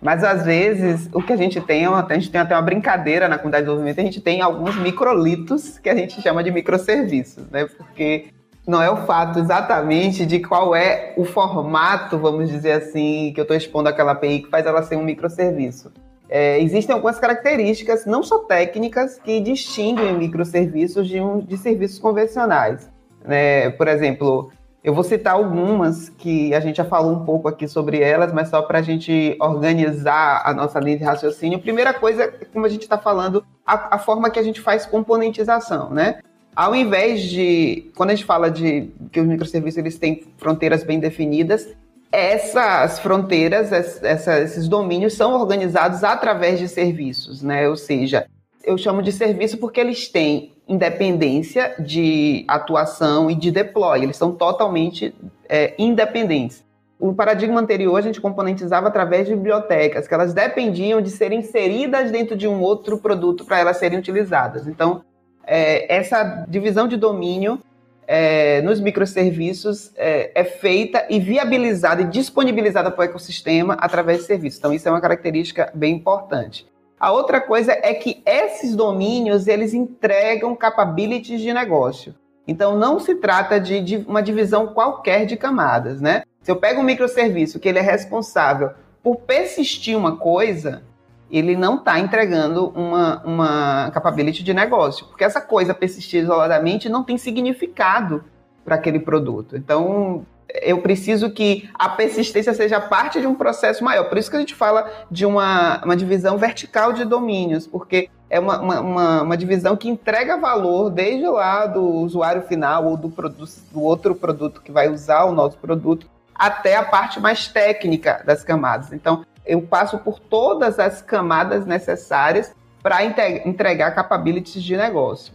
[0.00, 3.36] Mas às vezes o que a gente tem, a gente tem até uma brincadeira na
[3.36, 7.66] comunidade de desenvolvimento, a gente tem alguns microlitos que a gente chama de microserviços, né?
[7.66, 8.28] Porque
[8.66, 13.42] não é o fato exatamente de qual é o formato, vamos dizer assim, que eu
[13.42, 15.92] estou expondo aquela API que faz ela ser um microserviço.
[16.30, 22.88] É, existem algumas características, não só técnicas, que distinguem microserviços de, um, de serviços convencionais.
[23.24, 23.70] Né?
[23.70, 24.50] Por exemplo,
[24.82, 28.48] eu vou citar algumas que a gente já falou um pouco aqui sobre elas, mas
[28.48, 31.58] só para a gente organizar a nossa linha de raciocínio.
[31.58, 35.90] Primeira coisa, como a gente está falando, a, a, forma que a gente faz componentização,
[35.90, 36.20] né?
[36.56, 40.98] Ao invés de, quando a gente fala de que os microserviços eles têm fronteiras bem
[40.98, 41.68] definidas,
[42.10, 47.68] essas fronteiras, essa, esses domínios são organizados através de serviços, né?
[47.68, 48.26] Ou seja,
[48.64, 54.04] eu chamo de serviço porque eles têm independência de atuação e de deploy.
[54.04, 55.12] Eles são totalmente
[55.48, 56.64] é, independentes.
[56.98, 62.12] O paradigma anterior a gente componentizava através de bibliotecas, que elas dependiam de serem inseridas
[62.12, 64.68] dentro de um outro produto para elas serem utilizadas.
[64.68, 65.02] Então,
[65.44, 67.58] é, essa divisão de domínio
[68.06, 74.24] é, nos microserviços é, é, feita e viabilizada e disponibilizada para o ecossistema através de
[74.24, 74.58] serviços.
[74.58, 76.66] Então, isso é uma característica bem importante.
[77.00, 82.14] A outra coisa é que esses domínios eles entregam capabilities de negócio.
[82.46, 86.24] Então não se trata de, de, uma divisão qualquer de camadas, né?
[86.42, 90.82] Se eu pego um microserviço que ele é responsável por persistir uma coisa,
[91.30, 97.02] ele não está entregando uma, uma capability de negócio, porque essa coisa persistir isoladamente não
[97.02, 98.24] tem significado
[98.62, 99.56] para aquele produto.
[99.56, 100.26] Então
[100.62, 104.04] eu preciso que a persistência seja parte de um processo maior.
[104.04, 108.38] Por isso que a gente fala de uma, uma divisão vertical de domínios, porque é
[108.38, 113.52] uma, uma, uma, divisão que entrega valor desde lá do usuário final ou do, produto,
[113.72, 118.44] do outro produto que vai usar o nosso produto, até a parte mais técnica das
[118.44, 118.92] camadas.
[118.92, 125.34] Então, eu passo por todas as camadas necessárias para entregar capabilities de negócio.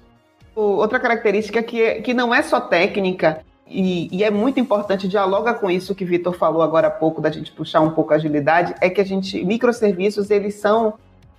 [0.56, 5.71] Outra característica que, que não é só técnica, e, e, é muito importante, dialoga com
[5.71, 8.89] isso que Vitor falou agora há pouco, da gente puxar um pouco a agilidade, é
[8.89, 10.93] que a gente, microserviços, eles são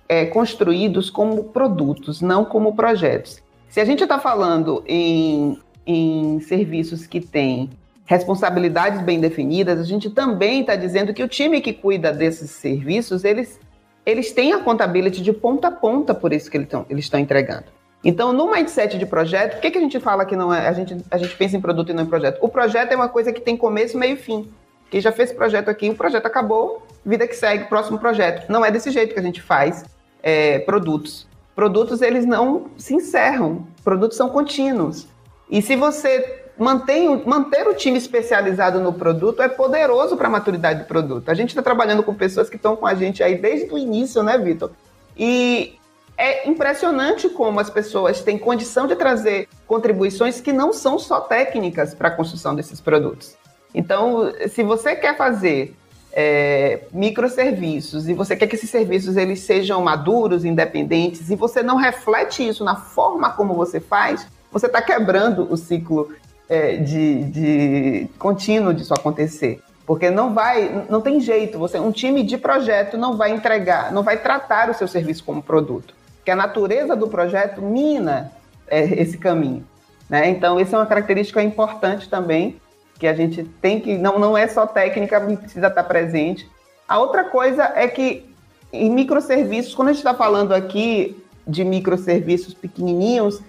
[0.09, 3.41] é, construídos como produtos, não como projetos.
[3.69, 7.69] Se a gente está falando em, em serviços que têm
[8.05, 13.23] responsabilidades bem definidas, a gente também está dizendo que o time que cuida desses serviços,
[13.23, 13.59] eles,
[14.05, 17.76] eles têm a contabilidade de ponta a ponta por isso que eles estão entregando.
[18.07, 20.65] Então, no mindset de projeto, o que, que a gente fala que não é?
[20.65, 22.37] A gente, a gente pensa em produto e não em projeto.
[22.41, 24.49] O projeto é uma coisa que tem começo, meio e fim.
[24.89, 28.49] Quem já fez projeto aqui, o projeto acabou, vida que segue, próximo projeto.
[28.49, 29.83] Não é desse jeito que a gente faz
[30.23, 31.27] é, produtos.
[31.53, 33.67] Produtos, eles não se encerram.
[33.83, 35.05] Produtos são contínuos.
[35.49, 40.79] E se você mantém, manter o time especializado no produto é poderoso para a maturidade
[40.79, 41.27] do produto.
[41.27, 44.23] A gente está trabalhando com pessoas que estão com a gente aí desde o início,
[44.23, 44.71] né, Vitor?
[45.17, 45.77] E
[46.17, 51.93] é impressionante como as pessoas têm condição de trazer contribuições que não são só técnicas
[51.93, 53.35] para a construção desses produtos.
[53.73, 55.75] Então, se você quer fazer
[56.11, 61.75] é, microserviços e você quer que esses serviços eles sejam maduros, independentes, e você não
[61.75, 66.11] reflete isso na forma como você faz, você está quebrando o ciclo
[66.49, 69.61] é, de, de contínuo disso acontecer.
[69.85, 74.03] Porque não vai, não tem jeito, você, um time de projeto não vai entregar, não
[74.03, 75.96] vai tratar o seu serviço como produto.
[76.27, 78.33] Porque a natureza do projeto mina
[78.67, 79.65] é, esse caminho.
[80.09, 80.29] Né?
[80.29, 82.59] Então, essa é uma característica importante também,
[82.99, 86.45] que a gente tem que, não, não é só técnica, precisa estar presente.
[86.85, 88.29] A outra coisa é que
[88.73, 91.15] em microserviços, quando a gente está falando aqui
[91.47, 93.41] de microserviços pequenininhos,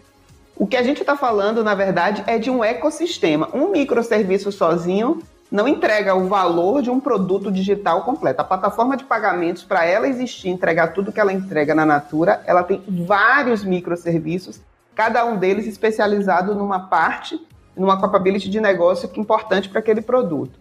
[0.54, 3.48] o que a gente está falando, na verdade, é de um ecossistema.
[3.52, 8.40] Um microserviço sozinho não entrega o valor de um produto digital completo.
[8.40, 12.62] A plataforma de pagamentos, para ela existir, entregar tudo que ela entrega na Natura, ela
[12.62, 14.60] tem vários microserviços,
[14.94, 17.40] cada um deles especializado numa parte,
[17.74, 20.58] numa capability de negócio que é importante para aquele produto.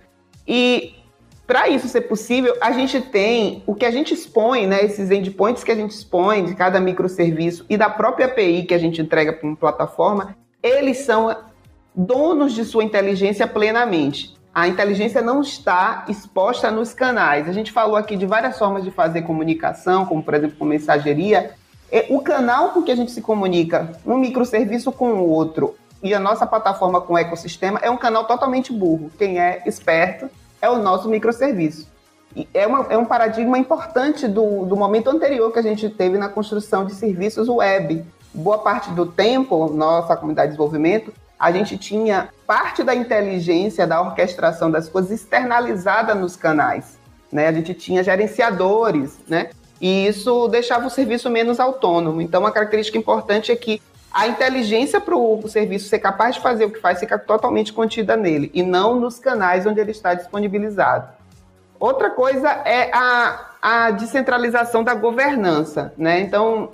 [0.47, 0.95] E
[1.45, 5.63] para isso ser possível, a gente tem o que a gente expõe, né, esses endpoints
[5.63, 9.33] que a gente expõe de cada microserviço e da própria API que a gente entrega
[9.33, 11.35] para uma plataforma, eles são
[11.95, 17.47] donos de sua inteligência plenamente a inteligência não está exposta nos canais.
[17.47, 21.51] A gente falou aqui de várias formas de fazer comunicação, como por exemplo com mensageria.
[22.09, 26.19] O canal com que a gente se comunica, um microserviço com o outro, e a
[26.19, 29.11] nossa plataforma com o ecossistema é um canal totalmente burro.
[29.15, 30.27] Quem é esperto
[30.59, 31.87] é o nosso microserviço.
[32.51, 36.29] É, uma, é um paradigma importante do, do momento anterior que a gente teve na
[36.29, 38.03] construção de serviços web.
[38.33, 44.01] Boa parte do tempo, nossa comunidade de desenvolvimento, a gente tinha parte da inteligência da
[44.01, 46.97] orquestração das coisas externalizada nos canais.
[47.31, 47.47] Né?
[47.47, 49.49] A gente tinha gerenciadores, né?
[49.79, 52.19] E isso deixava o serviço menos autônomo.
[52.19, 53.79] Então, uma característica importante é que
[54.11, 58.17] a inteligência para o serviço ser capaz de fazer o que faz fica totalmente contida
[58.17, 61.09] nele e não nos canais onde ele está disponibilizado.
[61.79, 66.19] Outra coisa é a, a descentralização da governança, né?
[66.19, 66.71] Então,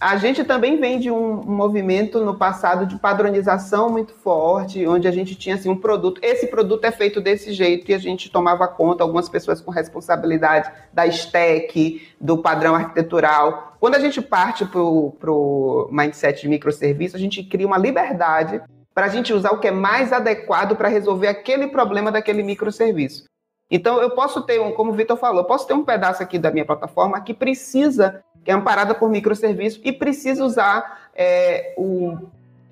[0.00, 5.10] a gente também vem de um, movimento no passado de padronização muito forte, onde a
[5.10, 8.66] gente tinha assim, um produto, esse produto é feito desse jeito e a gente tomava
[8.66, 13.76] conta, algumas pessoas com responsabilidade da stack, do padrão arquitetural.
[13.78, 18.62] Quando a gente parte para o mindset de microserviço, a gente cria uma liberdade
[18.94, 23.24] para a gente usar o que é mais adequado para resolver aquele problema daquele microserviço.
[23.70, 26.38] Então, eu posso ter, um, como o Vitor falou, eu posso ter um pedaço aqui
[26.38, 32.16] da minha plataforma que precisa que é amparada por microserviço e precisa usar é, o,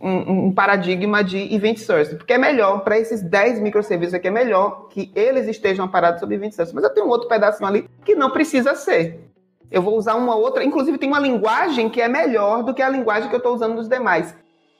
[0.00, 4.31] um, um, paradigma de event source, porque é melhor para esses 10 microserviços aqui, é
[4.31, 6.74] melhor que eles estejam amparados sobre event source.
[6.74, 9.28] Mas eu tenho um outro pedacinho ali que não precisa ser.
[9.70, 12.88] Eu vou usar uma outra, inclusive tem uma linguagem que é melhor do que a
[12.88, 14.35] linguagem que eu estou usando nos demais.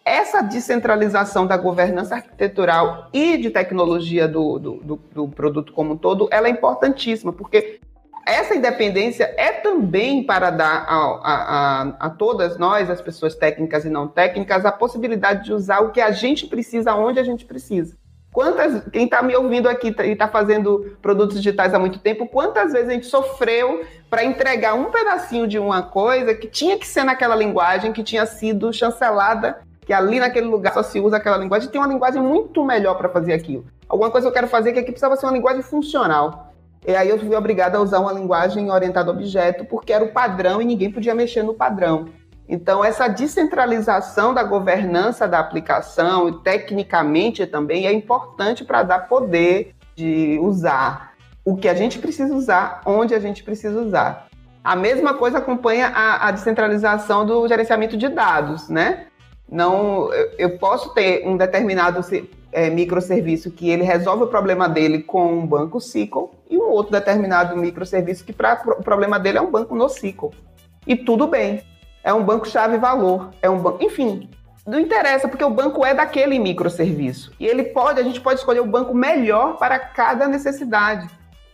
[0.05, 5.97] Essa descentralização da governança arquitetural e de tecnologia do, do, do, do produto como um
[5.99, 7.81] todo, ela é importantíssima, porque
[8.29, 13.91] essa independência é também para dar a, a, a, todas nós, as pessoas técnicas e
[13.91, 17.97] não técnicas, a possibilidade de usar o que a gente precisa, onde a gente precisa.
[18.33, 22.73] Quantas, quem está me ouvindo aqui e está fazendo produtos digitais há muito tempo, quantas
[22.73, 27.05] vezes a gente sofreu para entregar um pedacinho de uma coisa que tinha que ser
[27.05, 31.71] naquela linguagem, que tinha sido chancelada, que ali naquele lugar só se usa aquela linguagem,
[31.71, 33.65] tem uma linguagem muito melhor para fazer aquilo.
[33.89, 36.48] Alguma coisa eu quero fazer que aqui precisava ser uma linguagem funcional.
[36.87, 40.13] E aí eu fui obrigada a usar uma linguagem orientada a objeto, porque era o
[40.13, 42.07] padrão e ninguém podia mexer no padrão.
[42.49, 49.75] Então, essa descentralização da governança da aplicação, e tecnicamente também, é importante para dar poder
[49.95, 51.13] de usar
[51.45, 54.29] o que a gente precisa usar, onde a gente precisa usar.
[54.65, 59.07] A mesma coisa acompanha a, a descentralização do gerenciamento de dados, né?
[59.51, 61.99] Não, eu, eu posso ter um determinado
[62.53, 66.93] é, microserviço que ele resolve o problema dele com um banco SQL e um outro
[66.93, 70.33] determinado microserviço que pra, o problema dele é um banco no SQL.
[70.87, 71.63] E tudo bem.
[72.03, 74.31] É um banco chave valor, é um banco, enfim,
[74.67, 77.33] não interessa porque o banco é daquele microserviço.
[77.41, 81.09] E ele pode, a gente pode escolher o banco melhor para cada necessidade.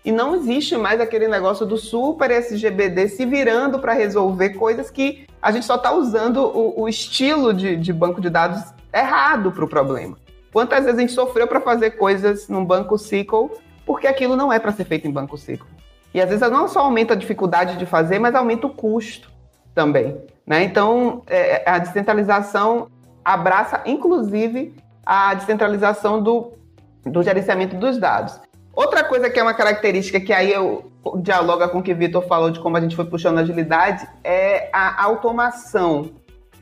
[0.04, 5.26] E não existe mais aquele negócio do super SGBD se virando para resolver coisas que
[5.40, 8.62] a gente só está usando o, o estilo de, de banco de dados
[8.92, 10.16] errado para o problema.
[10.54, 13.50] Quantas vezes a gente sofreu para fazer coisas num banco SQL
[13.84, 15.66] porque aquilo não é para ser feito em banco SQL?
[16.14, 19.32] E às vezes não só aumenta a dificuldade de fazer, mas aumenta o custo
[19.74, 20.16] também.
[20.46, 20.62] Né?
[20.62, 22.88] Então, é, a descentralização
[23.24, 26.52] abraça, inclusive, a descentralização do,
[27.04, 28.38] do gerenciamento dos dados.
[28.72, 32.22] Outra coisa que é uma característica que aí eu dialoga com o que o Vitor
[32.28, 36.12] falou de como a gente foi puxando agilidade é a automação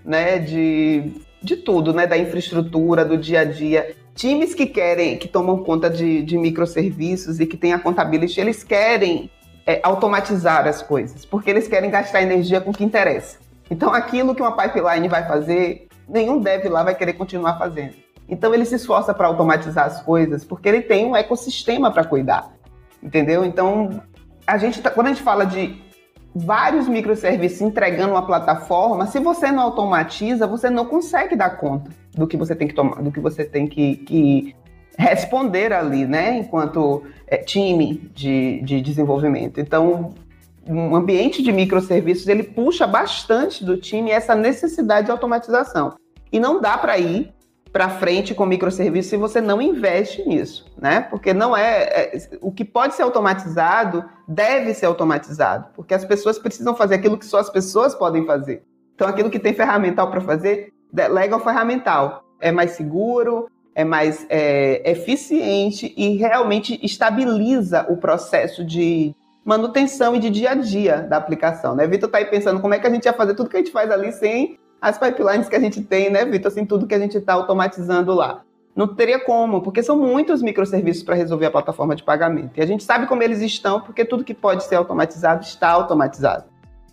[0.02, 1.12] né, de
[1.42, 2.06] de tudo, né?
[2.06, 3.94] Da infraestrutura, do dia a dia.
[4.14, 8.62] times que querem, que tomam conta de, de microserviços e que têm a contabilidade, eles
[8.62, 9.30] querem
[9.66, 13.38] é, automatizar as coisas, porque eles querem gastar energia com o que interessa.
[13.70, 17.94] Então, aquilo que uma pipeline vai fazer, nenhum dev lá vai querer continuar fazendo.
[18.28, 22.52] Então, ele se esforça para automatizar as coisas, porque ele tem um ecossistema para cuidar.
[23.02, 23.44] Entendeu?
[23.44, 24.02] Então,
[24.46, 25.80] a gente tá, quando a gente fala de
[26.34, 32.26] vários microserviços entregando uma plataforma, se você não automatiza, você não consegue dar conta do
[32.26, 34.56] que você tem que tomar, do que você tem que, que
[34.96, 36.38] responder ali, né?
[36.38, 39.60] Enquanto é, time de, de desenvolvimento.
[39.60, 40.14] Então,
[40.66, 45.94] um ambiente de microserviços ele puxa bastante do time essa necessidade de automatização.
[46.30, 47.32] E não dá para ir
[47.72, 51.00] para frente com microserviços se você não investe nisso, né?
[51.00, 56.38] Porque não é, é, o que pode ser automatizado deve ser automatizado, porque as pessoas
[56.38, 58.62] precisam fazer aquilo que só as pessoas podem fazer.
[58.94, 62.22] Então, aquilo que tem ferramental para fazer, delega ao ferramental.
[62.38, 69.14] É mais seguro, é mais é, eficiente e realmente estabiliza o processo de
[69.44, 71.86] manutenção e de dia a dia da aplicação, né?
[71.86, 73.72] Vitor está aí pensando como é que a gente ia fazer tudo que a gente
[73.72, 76.50] faz ali sem as pipelines que a gente tem, né, Vitor?
[76.50, 78.42] Assim, tudo que a gente está automatizando lá.
[78.74, 82.58] Não teria como, porque são muitos microserviços para resolver a plataforma de pagamento.
[82.58, 86.46] E a gente sabe como eles estão, porque tudo que pode ser automatizado está automatizado.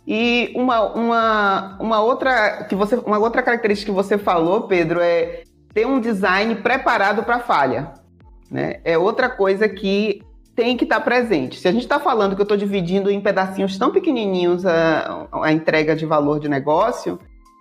[0.05, 5.43] E uma, uma, uma, outra, que você, uma outra característica que você falou, Pedro, é
[5.73, 7.93] ter um design preparado para falha.
[8.51, 8.81] Né?
[8.83, 10.21] É outra coisa que
[10.55, 11.59] tem que estar tá presente.
[11.59, 15.51] Se a gente está falando que eu estou dividindo em pedacinhos tão pequenininhos a, a
[15.51, 17.19] entrega de valor de negócio,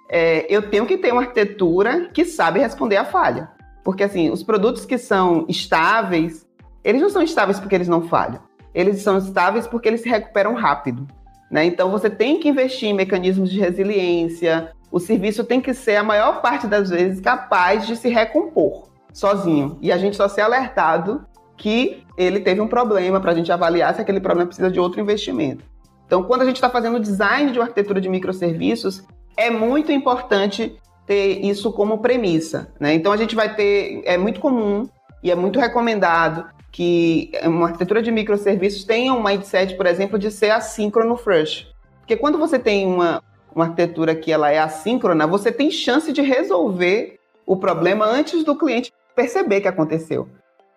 [0.08, 3.50] é, eu tenho que ter uma arquitetura que sabe responder à falha.
[3.84, 6.46] Porque, assim, os produtos que são estáveis,
[6.82, 8.40] eles não são estáveis porque eles não falham.
[8.74, 11.06] Eles são estáveis porque eles se recuperam rápido.
[11.50, 11.64] Né?
[11.64, 14.72] Então, você tem que investir em mecanismos de resiliência.
[14.90, 19.78] O serviço tem que ser, a maior parte das vezes, capaz de se recompor sozinho.
[19.80, 23.94] E a gente só ser alertado que ele teve um problema para a gente avaliar
[23.94, 25.64] se aquele problema precisa de outro investimento.
[26.06, 29.04] Então, quando a gente está fazendo o design de uma arquitetura de microserviços,
[29.38, 30.76] é muito importante
[31.06, 32.72] ter isso como premissa.
[32.80, 32.92] Né?
[32.92, 34.88] Então a gente vai ter, é muito comum
[35.22, 40.30] e é muito recomendado que uma arquitetura de microserviços tenha um mindset, por exemplo, de
[40.30, 41.68] ser assíncrono first.
[42.00, 43.22] Porque quando você tem uma,
[43.54, 48.56] uma arquitetura que ela é assíncrona, você tem chance de resolver o problema antes do
[48.56, 50.28] cliente perceber que aconteceu.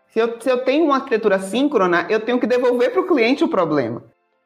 [0.10, 3.44] Se eu, se eu tenho uma arquitetura síncrona, eu tenho que devolver para o cliente
[3.44, 4.04] o problema.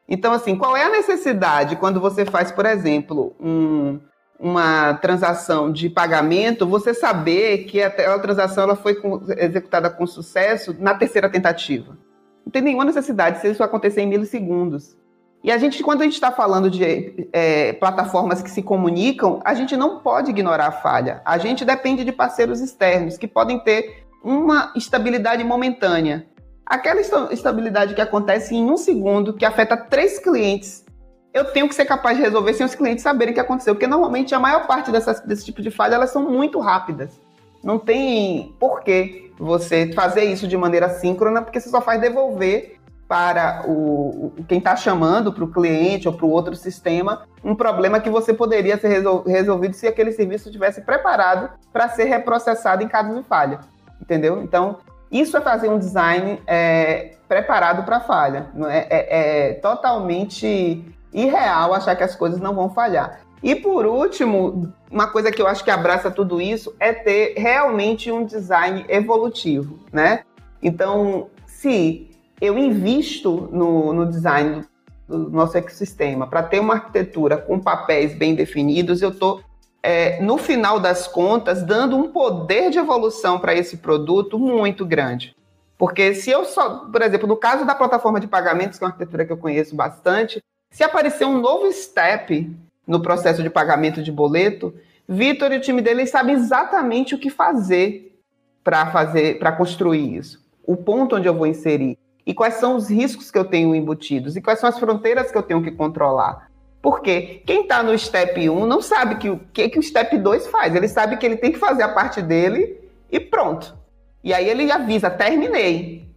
[0.08, 3.98] Então, assim, qual é a necessidade quando você faz, por exemplo, um,
[4.38, 10.74] uma transação de pagamento, você saber que aquela transação ela foi com, executada com sucesso
[10.78, 11.98] na terceira tentativa?
[12.44, 14.96] Não tem nenhuma necessidade se isso acontecer em milissegundos.
[15.42, 19.54] E a gente, quando a gente está falando de é, plataformas que se comunicam, a
[19.54, 21.20] gente não pode ignorar a falha.
[21.24, 26.26] A gente depende de parceiros externos que podem ter uma estabilidade momentânea.
[26.66, 27.00] Aquela
[27.30, 30.84] estabilidade que acontece em um segundo, que afeta três clientes,
[31.32, 33.74] eu tenho que ser capaz de resolver sem os clientes saberem o que aconteceu.
[33.74, 37.20] Porque normalmente a maior parte dessas, desse tipo de falha elas são muito rápidas.
[37.62, 43.62] Não tem porquê você fazer isso de maneira síncrona, porque você só faz devolver para
[43.68, 48.10] o, quem está chamando, para o cliente ou para o outro sistema, um problema que
[48.10, 53.14] você poderia ser resol, resolvido se aquele serviço tivesse preparado para ser reprocessado em caso
[53.14, 53.60] de falha.
[54.00, 54.42] Entendeu?
[54.42, 54.78] Então,
[55.10, 58.48] isso é fazer um design é, preparado para falha.
[58.54, 59.06] Não é, é,
[59.50, 63.20] é, totalmente irreal achar que as coisas não vão falhar.
[63.42, 68.10] E por último, uma coisa que eu acho que abraça tudo isso é ter realmente
[68.10, 70.24] um design evolutivo, né?
[70.62, 74.62] Então, se eu invisto no, no design
[75.06, 79.42] do, do nosso ecossistema para ter uma arquitetura com papéis bem definidos, eu estou
[79.86, 85.32] é, no final das contas, dando um poder de evolução para esse produto muito grande.
[85.78, 88.90] Porque se eu só, por exemplo, no caso da plataforma de pagamentos, que é uma
[88.90, 92.50] arquitetura que eu conheço bastante, se aparecer um novo step
[92.84, 94.74] no processo de pagamento de boleto,
[95.08, 98.18] Vitor e o time dele sabem exatamente o que fazer
[98.64, 100.44] para fazer, para construir isso.
[100.66, 104.34] O ponto onde eu vou inserir e quais são os riscos que eu tenho embutidos
[104.34, 106.50] e quais são as fronteiras que eu tenho que controlar.
[106.86, 110.46] Porque quem está no step 1 não sabe que o que, que o step 2
[110.46, 110.72] faz.
[110.72, 112.78] Ele sabe que ele tem que fazer a parte dele
[113.10, 113.76] e pronto.
[114.22, 116.08] E aí ele avisa, terminei.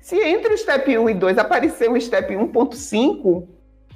[0.00, 3.46] Se entre o step 1 e 2 aparecer um step 1.5,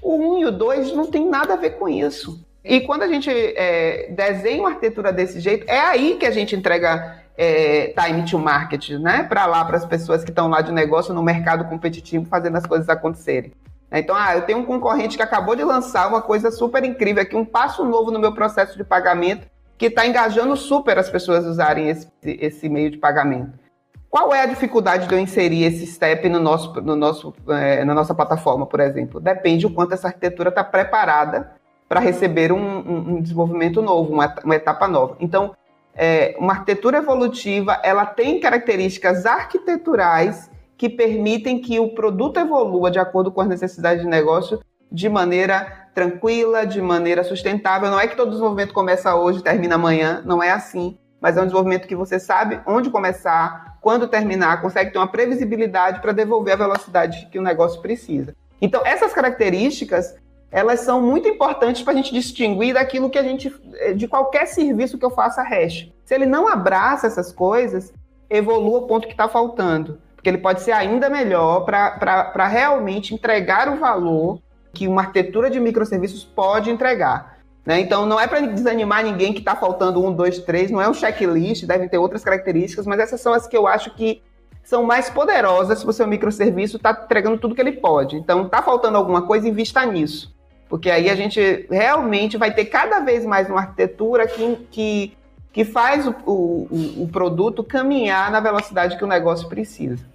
[0.01, 2.41] o 1 e o 2 não tem nada a ver com isso.
[2.65, 6.55] E quando a gente é, desenha uma arquitetura desse jeito, é aí que a gente
[6.55, 9.25] entrega é, time to market, né?
[9.25, 12.65] Para lá, para as pessoas que estão lá de negócio no mercado competitivo, fazendo as
[12.65, 13.53] coisas acontecerem.
[13.93, 14.01] Né?
[14.01, 17.37] Então, ah, eu tenho um concorrente que acabou de lançar uma coisa super incrível aqui,
[17.37, 21.91] um passo novo no meu processo de pagamento, que está engajando super as pessoas usarem
[21.91, 23.61] esse, esse meio de pagamento.
[24.09, 27.95] Qual é a dificuldade de eu inserir esse step no nosso, no nosso, é, na
[27.95, 29.21] nossa plataforma, por exemplo?
[29.21, 31.53] Depende o quanto essa arquitetura está preparada
[31.89, 35.17] para receber um, um, um, desenvolvimento novo, uma, uma etapa nova.
[35.19, 35.55] Então,
[35.95, 40.51] é, uma arquitetura evolutiva, ela tem características arquiteturais
[40.83, 44.59] que permitem que o produto evolua de acordo com as necessidades de negócio
[44.91, 47.89] de maneira tranquila, de maneira sustentável.
[47.89, 50.99] Não é que todo desenvolvimento começa hoje e termina amanhã, não é assim.
[51.21, 56.01] Mas é um desenvolvimento que você sabe onde começar, quando terminar, consegue ter uma previsibilidade
[56.01, 58.35] para devolver a velocidade que o negócio precisa.
[58.61, 60.17] Então, essas características
[60.51, 63.55] elas são muito importantes para a gente distinguir daquilo que a gente,
[63.95, 65.93] de qualquer serviço que eu faça hash.
[66.05, 67.93] Se ele não abraça essas coisas,
[68.29, 73.69] evolua o ponto que está faltando, porque ele pode ser ainda melhor para realmente entregar
[73.69, 74.39] o valor
[74.73, 77.39] que uma arquitetura de microserviços pode entregar.
[77.67, 77.81] Né?
[77.81, 80.95] Então, não é para desanimar ninguém que está faltando um, dois, três, não é um
[80.95, 84.23] checklist, devem ter outras características, mas essas são as que eu acho que
[84.63, 88.15] são mais poderosas se o seu microserviço está entregando tudo que ele pode.
[88.15, 90.33] Então, está faltando alguma coisa, invista nisso.
[90.69, 95.17] Porque aí a gente realmente vai ter cada vez mais uma arquitetura que, que,
[95.53, 100.12] que faz o, o, o produto caminhar na velocidade que o negócio precisa.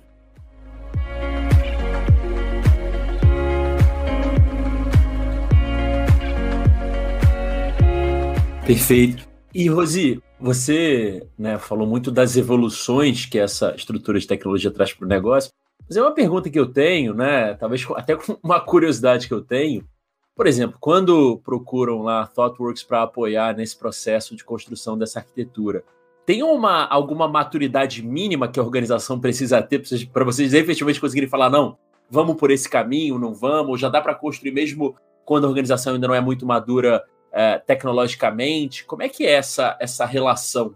[8.67, 9.25] Perfeito.
[9.55, 15.05] E Rosi, você né, falou muito das evoluções que essa estrutura de tecnologia traz para
[15.05, 15.53] o negócio.
[15.87, 17.53] Mas é uma pergunta que eu tenho, né?
[17.53, 19.87] Talvez até uma curiosidade que eu tenho.
[20.35, 25.81] Por exemplo, quando procuram lá ThoughtWorks para apoiar nesse processo de construção dessa arquitetura,
[26.25, 31.49] tem uma, alguma maturidade mínima que a organização precisa ter para vocês efetivamente conseguirem falar,
[31.49, 31.77] não,
[32.11, 34.93] vamos por esse caminho, não vamos, já dá para construir mesmo
[35.23, 37.01] quando a organização ainda não é muito madura
[37.37, 38.83] é, tecnologicamente?
[38.83, 40.73] Como é que é essa, essa relação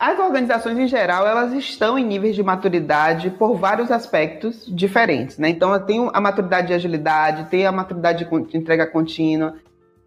[0.00, 5.50] as organizações em geral, elas estão em níveis de maturidade por vários aspectos diferentes, né?
[5.50, 9.56] Então, tem a maturidade de agilidade, tem a maturidade de entrega contínua.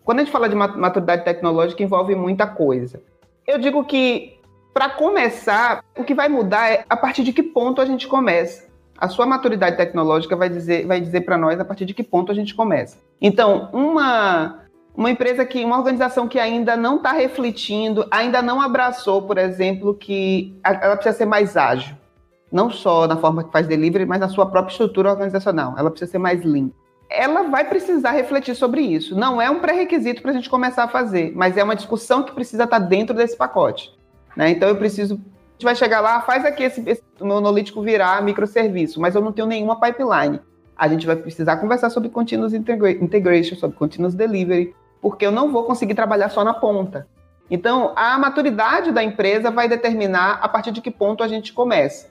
[0.03, 3.03] Quando a gente fala de maturidade tecnológica, envolve muita coisa.
[3.45, 4.39] Eu digo que,
[4.73, 8.67] para começar, o que vai mudar é a partir de que ponto a gente começa.
[8.97, 12.31] A sua maturidade tecnológica vai dizer, vai dizer para nós a partir de que ponto
[12.31, 12.97] a gente começa.
[13.21, 14.62] Então, uma
[14.95, 19.95] uma empresa que, uma organização que ainda não está refletindo, ainda não abraçou, por exemplo,
[19.95, 21.95] que ela precisa ser mais ágil.
[22.51, 25.73] Não só na forma que faz delivery, mas na sua própria estrutura organizacional.
[25.77, 26.69] Ela precisa ser mais lean.
[27.09, 29.15] Ela vai precisar refletir sobre isso.
[29.15, 32.31] Não é um pré-requisito para a gente começar a fazer, mas é uma discussão que
[32.31, 33.91] precisa estar tá dentro desse pacote.
[34.35, 34.51] Né?
[34.51, 35.15] Então eu preciso.
[35.15, 39.31] A gente vai chegar lá, faz aqui esse, esse monolítico virar microserviço, mas eu não
[39.31, 40.39] tenho nenhuma pipeline.
[40.75, 45.65] A gente vai precisar conversar sobre continuous integration, sobre continuous delivery, porque eu não vou
[45.65, 47.05] conseguir trabalhar só na ponta.
[47.51, 52.07] Então, a maturidade da empresa vai determinar a partir de que ponto a gente começa.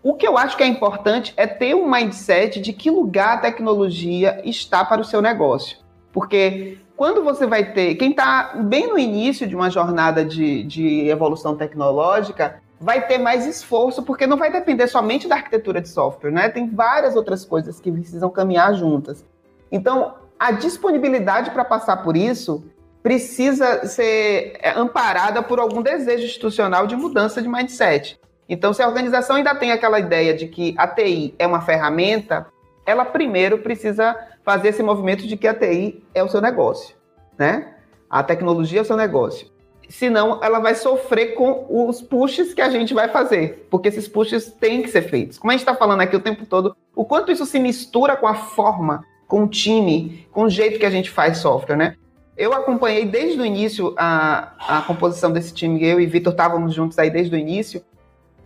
[0.00, 3.40] O que eu acho que é importante é ter um mindset de que lugar a
[3.40, 5.78] tecnologia está para o seu negócio.
[6.12, 7.96] Porque quando você vai ter.
[7.96, 13.44] Quem está bem no início de uma jornada de, de evolução tecnológica vai ter mais
[13.44, 16.48] esforço, porque não vai depender somente da arquitetura de software, né?
[16.48, 19.24] Tem várias outras coisas que precisam caminhar juntas.
[19.72, 22.64] Então, a disponibilidade para passar por isso
[23.02, 28.18] precisa ser é, amparada por algum desejo institucional de mudança de mindset.
[28.48, 32.46] Então, se a organização ainda tem aquela ideia de que a TI é uma ferramenta,
[32.84, 36.96] ela primeiro precisa fazer esse movimento de que a TI é o seu negócio,
[37.38, 37.74] né?
[38.08, 39.48] A tecnologia é o seu negócio.
[39.88, 44.52] Senão, ela vai sofrer com os pushes que a gente vai fazer, porque esses pushes
[44.52, 45.38] têm que ser feitos.
[45.38, 48.26] Como a gente está falando aqui o tempo todo, o quanto isso se mistura com
[48.26, 51.96] a forma com o time, com o jeito que a gente faz software, né?
[52.36, 56.98] Eu acompanhei desde o início a, a composição desse time, eu e Vitor estávamos juntos
[56.98, 57.82] aí desde o início.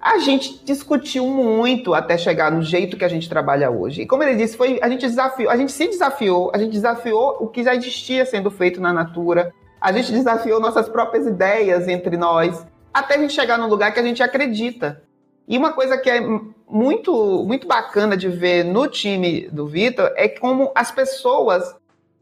[0.01, 4.03] A gente discutiu muito até chegar no jeito que a gente trabalha hoje.
[4.03, 7.37] E como ele disse, foi a gente desafiou, a gente se desafiou, a gente desafiou
[7.41, 9.53] o que já existia sendo feito na Natura.
[9.81, 12.65] A gente desafiou nossas próprias ideias entre nós,
[12.95, 15.03] até a gente chegar num lugar que a gente acredita.
[15.51, 16.21] E uma coisa que é
[16.69, 21.75] muito, muito bacana de ver no time do Vitor é como as pessoas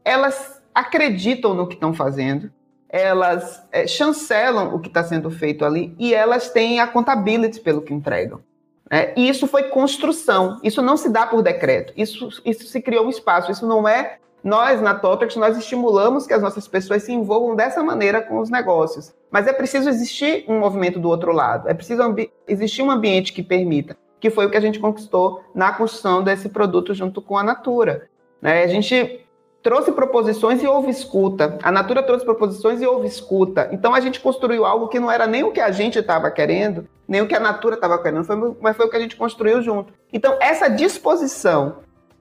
[0.03, 2.51] elas acreditam no que estão fazendo,
[2.89, 7.83] elas é, chancelam o que está sendo feito ali e elas têm a contabilidade pelo
[7.83, 8.41] que entregam.
[8.89, 13.05] É, e isso foi construção, isso não se dá por decreto, isso, isso se criou
[13.05, 17.11] um espaço, isso não é nós, na Totex, nós estimulamos que as nossas pessoas se
[17.11, 19.13] envolvam dessa maneira com os negócios.
[19.29, 21.69] Mas é preciso existir um movimento do outro lado.
[21.69, 22.01] É preciso
[22.47, 23.97] existir um ambiente que permita.
[24.19, 28.09] Que foi o que a gente conquistou na construção desse produto junto com a Natura.
[28.41, 28.63] Né?
[28.63, 29.25] A gente
[29.61, 31.57] trouxe proposições e houve escuta.
[31.61, 33.69] A Natura trouxe proposições e houve escuta.
[33.71, 36.87] Então a gente construiu algo que não era nem o que a gente estava querendo,
[37.07, 39.61] nem o que a Natura estava querendo, foi, mas foi o que a gente construiu
[39.61, 39.93] junto.
[40.13, 41.77] Então essa disposição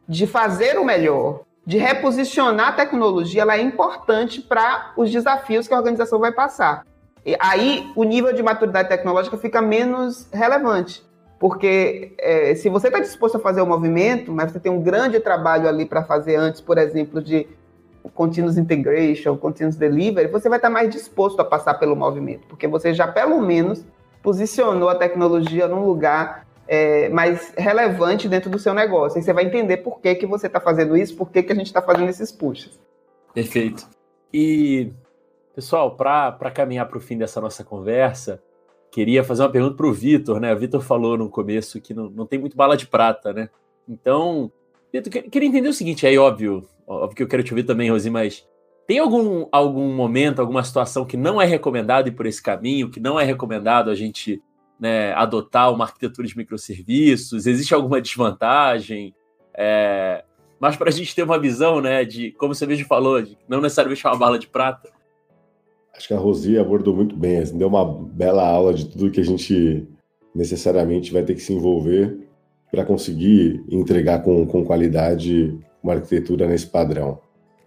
[0.09, 5.75] de fazer o melhor, de reposicionar a tecnologia, ela é importante para os desafios que
[5.75, 6.83] a organização vai passar.
[7.27, 11.07] E aí o nível de maturidade tecnológica fica menos relevante.
[11.39, 15.21] Porque é, se você está disposto a fazer o movimento, mas você tem um grande
[15.21, 17.47] trabalho ali para fazer antes, por exemplo, de
[18.15, 22.67] continuous integration, continuous delivery, você vai estar tá mais disposto a passar pelo movimento, porque
[22.67, 23.85] você já pelo menos
[24.23, 29.19] posicionou a tecnologia num lugar é, mais relevante dentro do seu negócio.
[29.19, 31.55] E você vai entender por que, que você está fazendo isso, por que, que a
[31.55, 32.79] gente está fazendo esses pushes.
[33.33, 33.89] Perfeito.
[34.33, 34.93] E,
[35.55, 38.43] pessoal, para caminhar para o fim dessa nossa conversa,
[38.91, 40.53] queria fazer uma pergunta para o Vitor, né?
[40.53, 43.49] O Vitor falou no começo que não, não tem muito bala de prata, né?
[43.89, 44.53] Então,
[44.93, 48.11] Vitor, queria entender o seguinte, aí óbvio, óbvio que eu quero te ouvir também, Rosi,
[48.11, 48.47] mas
[48.87, 53.01] tem algum, algum momento, alguma situação que não é recomendado ir por esse caminho, que
[53.01, 54.43] não é recomendado a gente
[54.81, 57.47] né, adotar uma arquitetura de microserviços?
[57.47, 59.15] Existe alguma desvantagem?
[59.55, 60.25] É,
[60.61, 63.61] mas para a gente ter uma visão, né, de como você mesmo falou, de não
[63.61, 64.91] necessariamente uma bala de prata,
[65.99, 69.21] Acho que a Rosi abordou muito bem, assim, deu uma bela aula de tudo que
[69.21, 69.85] a gente
[70.33, 72.17] necessariamente vai ter que se envolver
[72.71, 77.19] para conseguir entregar com, com qualidade uma arquitetura nesse padrão.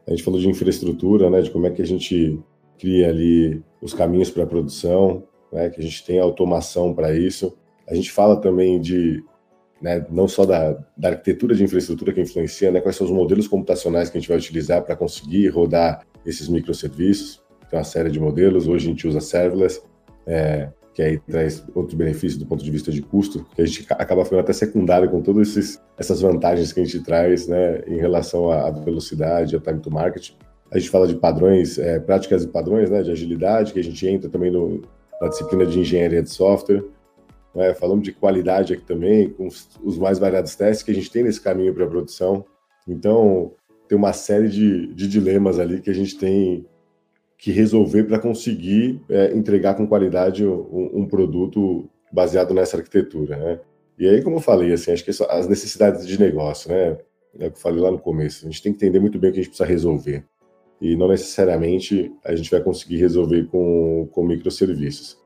[0.07, 2.39] A gente falou de infraestrutura, né, de como é que a gente
[2.79, 7.57] cria ali os caminhos para a produção, né, que a gente tem automação para isso.
[7.87, 9.23] A gente fala também de
[9.81, 13.47] né, não só da, da, arquitetura de infraestrutura que influencia, né, quais são os modelos
[13.47, 17.41] computacionais que a gente vai utilizar para conseguir rodar esses microserviços
[17.71, 18.67] tem uma série de modelos.
[18.67, 19.81] Hoje a gente usa serverless,
[20.27, 23.87] é, que aí traz outros benefícios do ponto de vista de custo, que a gente
[23.91, 28.51] acaba ficando até secundário com todas essas vantagens que a gente traz né, em relação
[28.51, 30.31] à velocidade, ao time to market.
[30.69, 34.05] A gente fala de padrões, é, práticas e padrões né, de agilidade, que a gente
[34.05, 34.81] entra também no,
[35.21, 36.83] na disciplina de engenharia de software.
[37.53, 41.11] Né, falamos de qualidade aqui também, com os, os mais variados testes que a gente
[41.11, 42.45] tem nesse caminho para a produção.
[42.87, 43.53] Então,
[43.87, 46.65] tem uma série de, de dilemas ali que a gente tem
[47.37, 53.59] que resolver para conseguir é, entregar com qualidade um, um, produto baseado nessa arquitetura, né?
[53.97, 56.97] E aí, como eu falei, assim, acho que as necessidades de negócio, né?
[57.39, 58.45] É o que eu falei lá no começo.
[58.45, 60.23] A gente tem que entender muito bem o que a gente precisa resolver.
[60.81, 65.17] E não necessariamente a gente vai conseguir resolver com, com microserviços.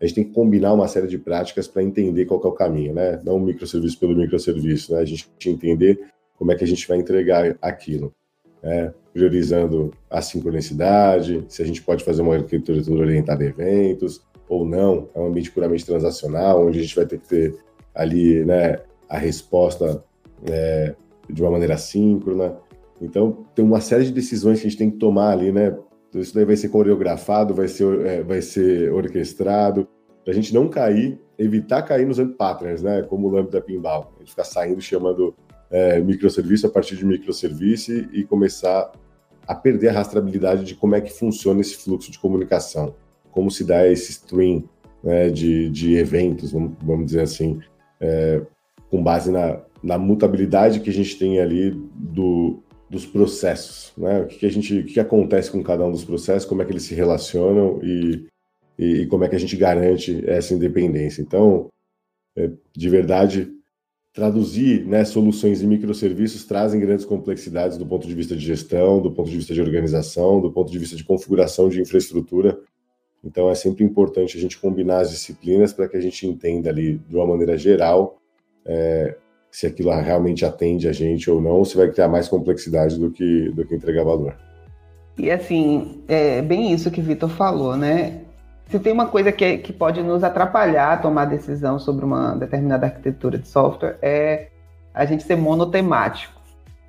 [0.00, 2.94] A gente tem que combinar uma série de práticas para entender qual é o caminho,
[2.94, 3.18] né?
[3.24, 5.00] Não microserviço pelo microserviço, né?
[5.00, 5.98] A gente entender
[6.36, 8.14] como é que a gente vai entregar aquilo
[8.62, 14.64] né, priorizando a sincronicidade, se a gente pode fazer uma arquitetura orientada a eventos ou
[14.64, 17.54] não, é um ambiente puramente transacional, onde a gente vai ter que ter
[17.94, 18.78] ali né,
[19.08, 20.02] a resposta
[20.46, 20.94] é,
[21.28, 22.56] de uma maneira síncrona.
[23.00, 25.76] Então, tem uma série de decisões que a gente tem que tomar ali, né?
[26.14, 29.86] Isso daí vai ser coreografado, vai ser, é, vai ser orquestrado,
[30.24, 33.02] para a gente não cair, evitar cair nos patterns, né?
[33.02, 34.12] Como o Lambda Pinball.
[34.16, 35.34] A gente ficar saindo chamando
[35.70, 38.90] é, microserviço a partir de microserviço e começar
[39.46, 42.94] a perder a rastreabilidade de como é que funciona esse fluxo de comunicação,
[43.30, 44.64] como se dá esse stream
[45.02, 47.60] né, de, de eventos, vamos, vamos dizer assim,
[48.00, 48.42] é,
[48.90, 54.22] com base na, na mutabilidade que a gente tem ali do, dos processos, né?
[54.22, 56.62] O que, que a gente, o que, que, acontece com cada um dos processos, como
[56.62, 58.26] é que eles se relacionam e,
[58.78, 61.20] e, e como é que a gente garante essa independência.
[61.20, 61.68] Então,
[62.36, 63.52] é, de verdade,
[64.12, 69.12] traduzir né, soluções em microserviços trazem grandes complexidades do ponto de vista de gestão, do
[69.12, 72.58] ponto de vista de organização, do ponto de vista de configuração de infraestrutura.
[73.22, 76.98] Então é sempre importante a gente combinar as disciplinas para que a gente entenda ali
[76.98, 78.18] de uma maneira geral
[78.64, 79.16] é,
[79.50, 83.10] se aquilo realmente atende a gente ou não, ou se vai criar mais complexidade do
[83.10, 84.36] que, do que entregar valor.
[85.18, 88.20] E assim, é bem isso que o Vitor falou, né?
[88.66, 92.86] Se tem uma coisa que, que pode nos atrapalhar a tomar decisão sobre uma determinada
[92.86, 94.48] arquitetura de software, é
[94.94, 96.38] a gente ser monotemático.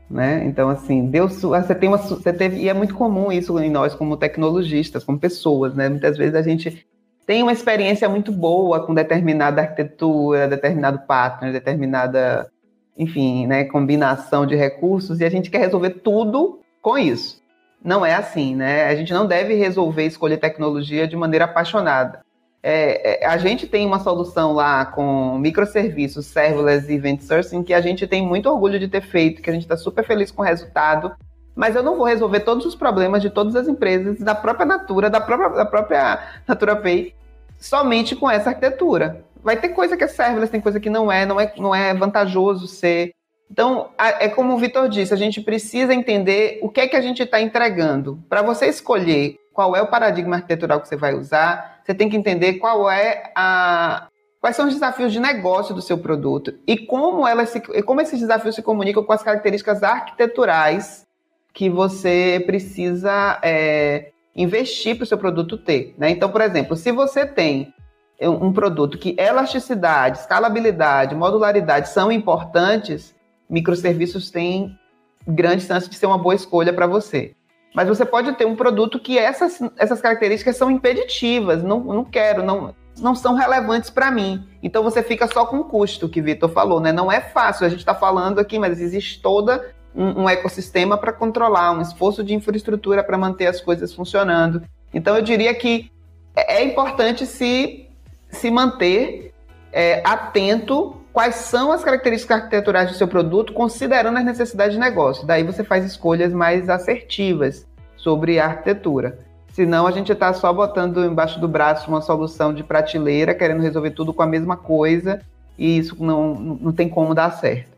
[0.09, 0.43] Né?
[0.45, 3.93] Então, assim, Deus, você tem uma, você teve, e é muito comum isso em nós
[3.93, 5.87] como tecnologistas, como pessoas, né?
[5.87, 6.85] Muitas vezes a gente
[7.29, 12.51] tem uma experiência muito boa com determinada arquitetura, determinado partner, determinada,
[12.97, 17.39] enfim, né, combinação de recursos, e a gente quer resolver tudo com isso
[17.83, 18.85] não é assim, né?
[18.87, 22.21] A gente não deve resolver escolher tecnologia de maneira apaixonada.
[22.61, 27.73] É, é, a gente tem uma solução lá com microserviços, serverless e event sourcing que
[27.73, 30.41] a gente tem muito orgulho de ter feito, que a gente está super feliz com
[30.41, 31.13] o resultado,
[31.59, 35.09] mas eu não vou resolver todos os problemas de todas as empresas, da própria Natura,
[35.09, 37.13] da própria, da própria Natura Pay,
[37.57, 39.25] somente com essa arquitetura.
[39.43, 41.93] Vai ter coisa que é serverless, tem coisa que não é, não é, não é
[41.93, 43.11] vantajoso ser
[43.51, 47.01] Então, é como o Vitor disse, a gente precisa entender o que é que a
[47.01, 48.23] gente está entregando.
[48.29, 52.15] Para você escolher qual é o paradigma arquitetural que você vai usar, você tem que
[52.15, 54.07] entender qual é a,
[54.39, 58.17] quais são os desafios de negócio do seu produto e como, ela se, como esses
[58.17, 61.08] desafios se comunicam com as características arquiteturais
[61.53, 65.93] que você precisa é, investir para o seu produto ter.
[65.97, 66.11] Né?
[66.11, 67.73] Então, por exemplo, se você tem
[68.21, 73.15] um produto que elasticidade, escalabilidade, modularidade são importantes,
[73.49, 74.77] microserviços têm
[75.25, 77.33] grande chance de ser uma boa escolha para você.
[77.73, 82.43] Mas você pode ter um produto que essas, essas características são impeditivas, não, não quero,
[82.43, 84.43] não, não são relevantes para mim.
[84.61, 86.91] Então você fica só com o custo que o Vitor falou, né?
[86.91, 91.11] Não é fácil, a gente está falando aqui, mas existe toda um, um ecossistema para
[91.11, 94.61] controlar, um esforço de infraestrutura para manter as coisas funcionando.
[94.93, 95.91] Então eu diria que
[96.35, 97.87] é, é importante se,
[98.29, 99.33] se manter
[99.71, 105.25] é, atento quais são as características arquiteturais do seu produto, considerando as necessidades de negócio.
[105.25, 107.67] Daí você faz escolhas mais assertivas
[107.97, 109.19] sobre a arquitetura.
[109.51, 113.91] Senão a gente está só botando embaixo do braço uma solução de prateleira, querendo resolver
[113.91, 115.21] tudo com a mesma coisa,
[115.57, 117.77] e isso não, não tem como dar certo.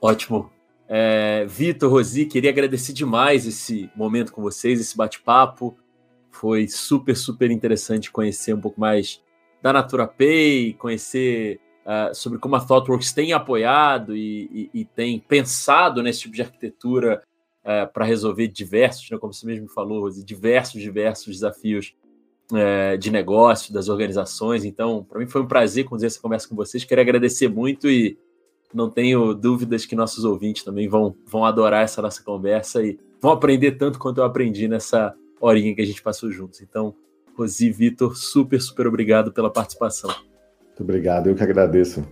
[0.00, 0.50] Ótimo.
[0.88, 5.76] É, Vitor, Rosi, queria agradecer demais esse momento com vocês, esse bate-papo.
[6.30, 9.22] Foi super, super interessante conhecer um pouco mais
[9.62, 15.18] da Natura Pay, conhecer uh, sobre como a ThoughtWorks tem apoiado e, e, e tem
[15.18, 17.22] pensado nesse tipo de arquitetura
[17.64, 21.96] uh, para resolver diversos, né, como você mesmo falou, Rosi, diversos, diversos desafios
[22.52, 24.64] uh, de negócio, das organizações.
[24.64, 26.84] Então, para mim foi um prazer conduzir essa conversa com vocês.
[26.84, 28.16] Quero agradecer muito e
[28.74, 33.32] não tenho dúvidas que nossos ouvintes também vão, vão adorar essa nossa conversa e vão
[33.32, 36.60] aprender tanto quanto eu aprendi nessa horinha que a gente passou juntos.
[36.60, 36.94] Então,
[37.36, 40.10] Rosi, Vitor, super, super obrigado pela participação.
[40.10, 42.04] Muito obrigado, eu que agradeço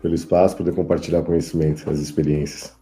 [0.00, 2.76] pelo espaço, poder compartilhar conhecimento, as experiências.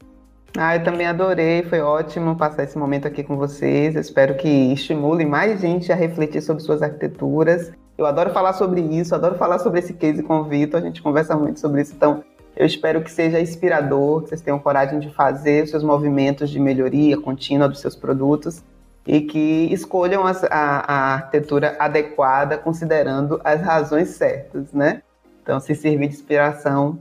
[0.56, 3.94] Ah, eu também adorei, foi ótimo passar esse momento aqui com vocês.
[3.94, 7.70] Eu espero que estimule mais gente a refletir sobre suas arquiteturas.
[7.96, 11.02] Eu adoro falar sobre isso, adoro falar sobre esse case com o Vitor, a gente
[11.02, 12.24] conversa muito sobre isso, então
[12.60, 16.60] eu espero que seja inspirador, que vocês tenham coragem de fazer os seus movimentos de
[16.60, 18.62] melhoria contínua dos seus produtos
[19.06, 25.02] e que escolham a, a, a arquitetura adequada considerando as razões certas, né?
[25.42, 26.98] Então, se servir de inspiração,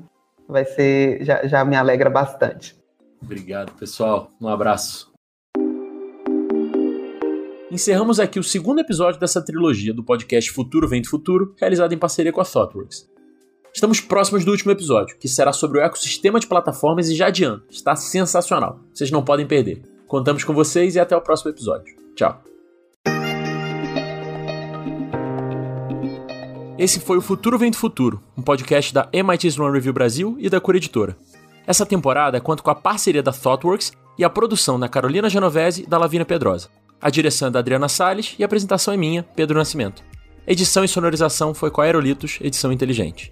[0.48, 2.74] vai ser já, já me alegra bastante.
[3.22, 4.32] Obrigado, pessoal.
[4.40, 5.12] Um abraço.
[7.70, 11.98] Encerramos aqui o segundo episódio dessa trilogia do podcast Futuro Vem do Futuro, realizado em
[11.98, 13.19] parceria com a ThoughtWorks.
[13.80, 17.64] Estamos próximos do último episódio, que será sobre o ecossistema de plataformas e já adianto,
[17.72, 18.82] está sensacional.
[18.94, 19.82] Vocês não podem perder.
[20.06, 21.96] Contamos com vocês e até o próximo episódio.
[22.14, 22.44] Tchau.
[26.78, 30.50] Esse foi o Futuro Vem do Futuro, um podcast da MIT Sloan Review Brasil e
[30.50, 31.16] da Cura Editora.
[31.66, 35.88] Essa temporada conta com a parceria da ThoughtWorks e a produção da Carolina Genovese e
[35.88, 36.68] da Lavina Pedrosa.
[37.02, 40.04] A direção é da Adriana Salles e a apresentação é minha, Pedro Nascimento.
[40.46, 43.32] Edição e sonorização foi com a Aerolitos, edição inteligente.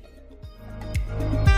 [1.20, 1.57] Bye.